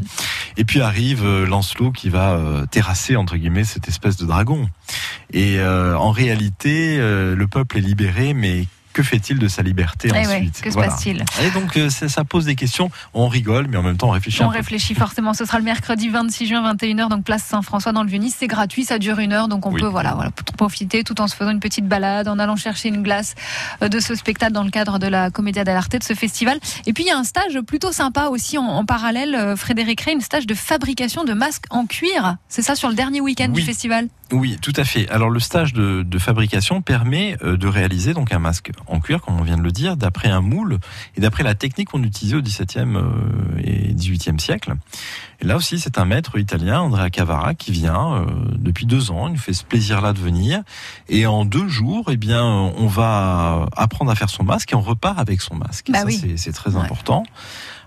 Et 0.57 0.65
puis 0.65 0.81
arrive 0.81 1.25
Lancelot 1.45 1.91
qui 1.91 2.09
va 2.09 2.31
euh, 2.31 2.65
terrasser 2.65 3.15
entre 3.15 3.37
guillemets 3.37 3.63
cette 3.63 3.87
espèce 3.87 4.17
de 4.17 4.25
dragon. 4.25 4.69
Et 5.31 5.59
euh, 5.59 5.97
en 5.97 6.11
réalité, 6.11 6.97
le 6.97 7.45
peuple 7.47 7.77
est 7.77 7.81
libéré, 7.81 8.33
mais 8.33 8.65
que 8.93 9.03
fait-il 9.03 9.39
de 9.39 9.47
sa 9.47 9.61
liberté 9.61 10.09
Eh 10.09 10.13
ouais, 10.13 10.25
ensuite 10.37 10.61
que 10.61 10.69
se 10.69 10.73
Voilà. 10.75 10.91
passe-t-il 10.91 11.23
Et 11.43 11.49
donc 11.51 11.77
euh, 11.77 11.89
ça, 11.89 12.23
pose 12.23 12.45
des 12.45 12.55
questions. 12.55 12.91
On 13.13 13.27
rigole, 13.27 13.67
mais 13.67 13.77
en 13.77 13.83
même 13.83 13.97
temps 13.97 14.07
on 14.09 14.11
réfléchit. 14.11 14.41
On 14.43 14.47
un 14.47 14.51
peu. 14.51 14.57
réfléchit 14.57 14.93
forcément. 14.95 15.33
Ce 15.33 15.45
sera 15.45 15.57
le 15.57 15.63
mercredi 15.63 16.09
26 16.09 16.47
juin, 16.47 16.73
21h, 16.73 17.09
donc 17.09 17.23
place 17.23 17.43
Saint-François 17.43 17.91
dans 17.91 18.03
le 18.03 18.09
Vieux-Nice. 18.09 18.35
C'est 18.39 18.47
gratuit, 18.47 18.83
ça 18.83 18.99
dure 18.99 19.19
une 19.19 19.33
heure, 19.33 19.47
donc 19.47 19.65
on 19.65 19.71
Oui. 19.71 19.81
peut 19.81 19.87
voilà, 19.87 20.13
voilà, 20.13 20.31
profiter 20.57 21.03
tout 21.03 21.19
en 21.21 21.27
se 21.27 21.35
faisant 21.35 21.51
une 21.51 21.59
petite 21.59 21.87
balade, 21.87 22.27
en 22.27 22.39
allant 22.39 22.55
chercher 22.55 22.89
une 22.89 23.03
glace 23.03 23.35
euh, 23.81 23.89
de 23.89 23.99
ce 23.99 24.15
spectacle 24.15 24.53
dans 24.53 24.63
le 24.63 24.71
cadre 24.71 24.99
de 24.99 25.07
la 25.07 25.29
Commedia 25.29 25.63
dell'arte, 25.63 25.97
de 25.97 26.03
ce 26.03 26.13
festival. 26.13 26.59
Et 26.85 26.93
puis 26.93 27.03
il 27.03 27.07
y 27.07 27.11
a 27.11 27.17
un 27.17 27.23
stage 27.23 27.59
plutôt 27.65 27.91
sympa 27.91 28.25
aussi 28.27 28.57
en, 28.57 28.63
en 28.65 28.85
parallèle, 28.85 29.35
euh, 29.35 29.55
Frédéric 29.55 30.01
Rey, 30.01 30.13
une 30.13 30.21
stage 30.21 30.45
de 30.47 30.53
fabrication 30.53 31.23
de 31.23 31.33
masques 31.33 31.65
en 31.69 31.85
cuir. 31.85 32.35
C'est 32.47 32.61
ça 32.61 32.75
sur 32.75 32.89
le 32.89 32.95
dernier 32.95 33.21
week-end 33.21 33.49
du 33.49 33.61
festival? 33.61 34.07
Oui, 34.31 34.57
tout 34.61 34.73
à 34.77 34.83
fait. 34.85 35.09
Alors 35.09 35.29
le 35.29 35.39
stage 35.39 35.73
de, 35.73 36.03
de 36.03 36.17
fabrication 36.19 36.81
permet 36.81 37.37
euh, 37.43 37.57
de 37.57 37.67
réaliser 37.67 38.13
donc 38.13 38.31
un 38.31 38.39
masque 38.39 38.71
en 38.87 38.99
cuir, 38.99 39.21
comme 39.21 39.39
on 39.39 39.43
vient 39.43 39.57
de 39.57 39.61
le 39.61 39.71
dire, 39.71 39.97
d'après 39.97 40.29
un 40.29 40.41
moule 40.41 40.79
et 41.17 41.21
d'après 41.21 41.43
la 41.43 41.53
technique 41.55 41.89
qu'on 41.89 42.03
utilisait 42.03 42.37
au 42.37 42.41
XVIIe 42.41 42.95
euh, 42.95 43.11
et 43.63 43.93
XVIIIe 43.93 44.39
siècle. 44.39 44.73
Et 45.41 45.45
là 45.45 45.55
aussi, 45.57 45.79
c'est 45.79 45.97
un 45.97 46.05
maître 46.05 46.37
italien, 46.39 46.81
Andrea 46.81 47.09
Cavara, 47.09 47.55
qui 47.55 47.71
vient 47.71 48.13
euh, 48.15 48.25
depuis 48.57 48.85
deux 48.85 49.11
ans. 49.11 49.27
Il 49.27 49.33
nous 49.33 49.39
fait 49.39 49.53
ce 49.53 49.63
plaisir-là 49.65 50.13
de 50.13 50.19
venir. 50.19 50.61
Et 51.09 51.25
en 51.25 51.45
deux 51.45 51.67
jours, 51.67 52.05
eh 52.11 52.17
bien, 52.17 52.43
on 52.45 52.87
va 52.87 53.65
apprendre 53.75 54.11
à 54.11 54.15
faire 54.15 54.29
son 54.29 54.43
masque 54.43 54.71
et 54.71 54.75
on 54.75 54.81
repart 54.81 55.19
avec 55.19 55.41
son 55.41 55.55
masque. 55.55 55.87
Bah 55.91 55.99
ça, 55.99 56.05
oui. 56.05 56.17
c'est- 56.21 56.37
c'est 56.37 56.51
très 56.53 56.75
important. 56.75 57.23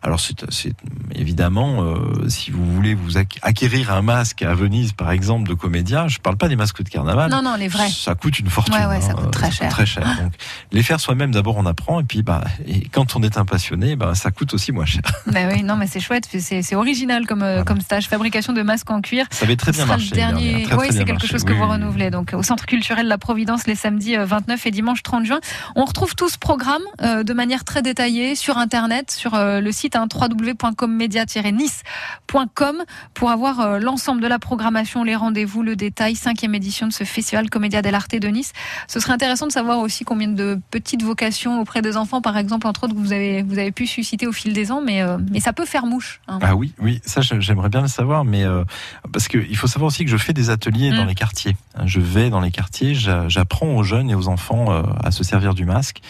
Alors 0.04 0.20
c'est 0.20 0.74
évidemment, 1.14 1.82
euh, 1.82 2.28
si 2.28 2.50
vous 2.50 2.64
voulez 2.74 2.94
vous 2.94 3.12
ac- 3.16 3.38
acquérir 3.40 3.90
un 3.90 4.02
masque 4.02 4.42
à 4.42 4.54
Venise, 4.54 4.92
par 4.92 5.10
exemple, 5.10 5.48
de 5.48 5.54
comédien, 5.54 6.08
je 6.08 6.18
parle 6.18 6.36
pas 6.36 6.48
des 6.48 6.56
masques 6.56 6.82
de 6.82 6.88
carnaval. 6.90 7.30
Non, 7.30 7.40
non, 7.42 7.54
les 7.56 7.68
vrais. 7.68 7.88
Ça 7.88 8.14
coûte 8.14 8.38
une 8.38 8.50
fortune. 8.50 8.74
Ouais, 8.74 8.84
ouais, 8.86 9.00
ça 9.00 9.12
hein, 9.12 9.14
coûte 9.14 9.30
très 9.30 9.46
euh, 9.46 9.50
cher. 9.50 9.68
Très 9.70 9.86
cher. 9.86 10.04
Donc, 10.22 10.34
les 10.72 10.82
faire 10.82 11.00
soi-même, 11.00 11.30
d'abord, 11.30 11.56
on 11.56 11.64
apprend, 11.64 12.00
et 12.00 12.04
puis, 12.04 12.22
bah, 12.22 12.44
et 12.66 12.86
quand 12.88 13.16
on 13.16 13.22
est 13.22 13.38
un 13.38 13.46
passionné, 13.46 13.96
bah, 13.96 14.14
ça 14.14 14.30
coûte 14.30 14.52
aussi 14.52 14.72
moins 14.72 14.84
cher. 14.84 15.02
Bah 15.26 15.40
oui, 15.50 15.62
non, 15.62 15.76
mais 15.76 15.86
c'est 15.86 16.00
chouette, 16.00 16.28
c'est 16.38 16.74
original 16.76 17.26
comme, 17.26 17.42
euh, 17.42 17.64
comme 17.64 17.80
stage, 17.80 18.06
fabrication 18.08 18.52
de 18.52 18.60
masques 18.62 18.90
en 18.90 19.00
cuir. 19.00 19.26
Ça 19.30 19.46
avait 19.46 19.56
très 19.56 19.72
bien 19.72 19.86
marché. 19.86 20.10
Le 20.10 20.16
dernier... 20.16 20.34
l'année 20.34 20.50
dernière. 20.64 20.68
Très, 20.68 20.76
oui, 20.76 20.86
c'est 20.90 20.98
quelque 20.98 21.10
marché. 21.12 21.28
chose 21.28 21.44
que 21.44 21.52
Oui, 21.52 21.58
vous 21.58 21.64
oui, 21.64 21.70
renouvelez. 21.70 22.10
Donc, 22.10 22.34
au 22.34 22.42
Centre 22.42 22.66
culturel 22.66 23.08
La 23.08 23.16
Providence, 23.18 23.66
les 23.66 23.74
samedis 23.74 24.16
euh, 24.16 24.26
29 24.26 24.66
et 24.66 24.70
dimanche 24.70 25.02
30 25.02 25.24
juin. 25.24 25.40
On 25.76 25.84
retrouve 25.86 26.14
tout 26.14 26.28
ce 26.28 26.36
programme 26.38 26.82
euh, 27.02 27.22
de 27.24 27.32
manière 27.32 27.64
très 27.64 27.80
détaillée 27.80 28.34
sur 28.34 28.58
Internet, 28.58 29.10
sur 29.10 29.34
euh, 29.34 29.60
le 29.60 29.72
site 29.72 29.93
hein, 29.96 30.06
www.commedia-nice.com 30.12 32.84
pour 33.14 33.30
avoir 33.30 33.60
euh, 33.60 33.78
l'ensemble 33.78 34.20
de 34.22 34.26
la 34.26 34.38
programmation, 34.38 35.04
les 35.04 35.16
rendez-vous, 35.16 35.62
le 35.62 35.76
détail. 35.76 36.16
Cinquième 36.16 36.54
édition 36.54 36.86
de 36.86 36.92
ce 36.92 37.04
festival 37.04 37.48
Commedia 37.50 37.82
dell'arte 37.82 38.14
de 38.14 38.28
Nice. 38.28 38.52
Ce 38.88 39.00
serait 39.00 39.12
intéressant 39.12 39.46
de 39.46 39.52
savoir 39.52 39.78
aussi 39.80 40.04
combien 40.04 40.28
de 40.28 40.58
petites 40.70 41.02
vocations 41.02 41.60
auprès 41.60 41.82
des 41.82 41.96
enfants, 41.96 42.20
par 42.20 42.36
exemple, 42.36 42.66
entre 42.66 42.84
autres, 42.84 42.94
vous 42.96 43.12
avez, 43.12 43.42
vous 43.42 43.58
avez 43.58 43.72
pu 43.72 43.86
susciter 43.86 44.26
au 44.26 44.32
fil 44.32 44.52
des 44.52 44.70
ans, 44.72 44.80
mais, 44.80 45.02
euh, 45.02 45.18
mais 45.30 45.40
ça 45.40 45.52
peut 45.52 45.66
faire 45.66 45.86
mouche. 45.86 46.20
hein. 46.28 46.38
Ah 46.42 46.54
oui, 46.56 46.72
oui, 46.78 47.00
ça 47.04 47.20
j'aimerais 47.22 47.68
bien 47.68 47.82
le 47.82 47.88
savoir, 47.88 48.24
mais 48.24 48.44
euh, 48.44 48.64
parce 49.12 49.28
que 49.28 49.38
il 49.38 49.56
faut 49.56 49.66
savoir 49.66 49.88
aussi 49.88 50.04
que 50.04 50.10
je 50.10 50.16
fais 50.16 50.32
des 50.32 50.50
ateliers 50.50 50.90
dans 50.90 51.04
Mm. 51.04 51.08
les 51.08 51.14
quartiers. 51.14 51.56
Hein, 51.76 51.82
Je 51.86 52.00
vais 52.00 52.30
dans 52.30 52.40
les 52.40 52.50
quartiers, 52.50 52.94
j'a- 52.94 53.28
j'apprends 53.28 53.74
aux 53.74 53.82
jeunes 53.82 54.10
et 54.10 54.14
aux 54.14 54.28
enfants 54.28 54.66
euh, 54.72 54.82
à 55.02 55.10
se 55.10 55.24
servir 55.24 55.54
du 55.54 55.64
masque, 55.64 56.00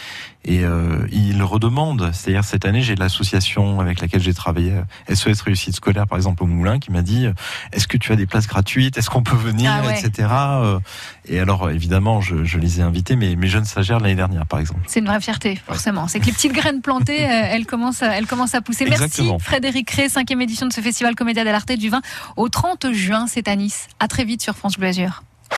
et 0.44 0.62
euh, 0.64 1.06
ils 1.10 1.42
redemandent. 1.42 2.10
C'est-à-dire 2.12 2.44
cette 2.44 2.66
année, 2.66 2.82
j'ai 2.82 2.94
l'association 2.96 3.80
avec 3.80 4.00
laquelle 4.00 4.22
j'ai 4.22 4.34
travaillé, 4.34 4.72
euh, 4.72 5.14
SOS 5.14 5.40
Réussite 5.40 5.74
scolaire, 5.76 6.06
par 6.06 6.18
exemple 6.18 6.42
au 6.42 6.46
Moulin, 6.46 6.78
qui 6.78 6.90
m'a 6.92 7.00
dit 7.02 7.26
Est-ce 7.72 7.88
que 7.88 7.96
tu 7.96 8.12
as 8.12 8.16
des 8.16 8.26
places 8.26 8.46
gratuites? 8.46 8.98
Est-ce 8.98 9.08
qu'on 9.08 9.22
peut 9.22 9.36
venir, 9.36 9.72
Ah 9.74 9.86
ouais. 9.86 9.98
etc. 9.98 10.28
Et 11.26 11.40
alors 11.40 11.70
évidemment, 11.70 12.20
je, 12.20 12.44
je 12.44 12.58
les 12.58 12.80
ai 12.80 12.82
invités, 12.82 13.16
mes, 13.16 13.34
mes 13.36 13.46
jeunes 13.48 13.64
stagiaires 13.64 14.00
l'année 14.00 14.14
dernière, 14.14 14.44
par 14.46 14.60
exemple. 14.60 14.80
C'est 14.86 15.00
une 15.00 15.06
vraie 15.06 15.20
fierté, 15.20 15.58
forcément. 15.66 16.08
C'est 16.08 16.20
que 16.20 16.26
les 16.26 16.32
petites 16.32 16.52
graines 16.52 16.82
plantées, 16.82 17.16
elles 17.20 17.64
commencent, 17.66 18.02
à- 18.02 18.16
elles 18.18 18.26
commencent 18.26 18.54
à 18.54 18.60
pousser. 18.60 18.84
Exactement. 18.84 19.32
Merci 19.32 19.44
Frédéric 19.44 19.90
Rey, 19.90 20.08
cinquième 20.10 20.42
édition 20.42 20.66
de 20.66 20.72
ce 20.74 20.80
festival 20.82 21.14
Comédia 21.14 21.42
dell'arte 21.44 21.72
du 21.72 21.88
20 21.88 22.02
au 22.36 22.48
30 22.50 22.92
juin, 22.92 23.26
c'est 23.26 23.48
à 23.48 23.56
Nice. 23.56 23.88
À 23.98 24.08
très 24.08 24.24
vite 24.24 24.42
sur 24.42 24.54
France 24.56 24.76
Bleu 24.78 24.88
Azur. 24.88 25.22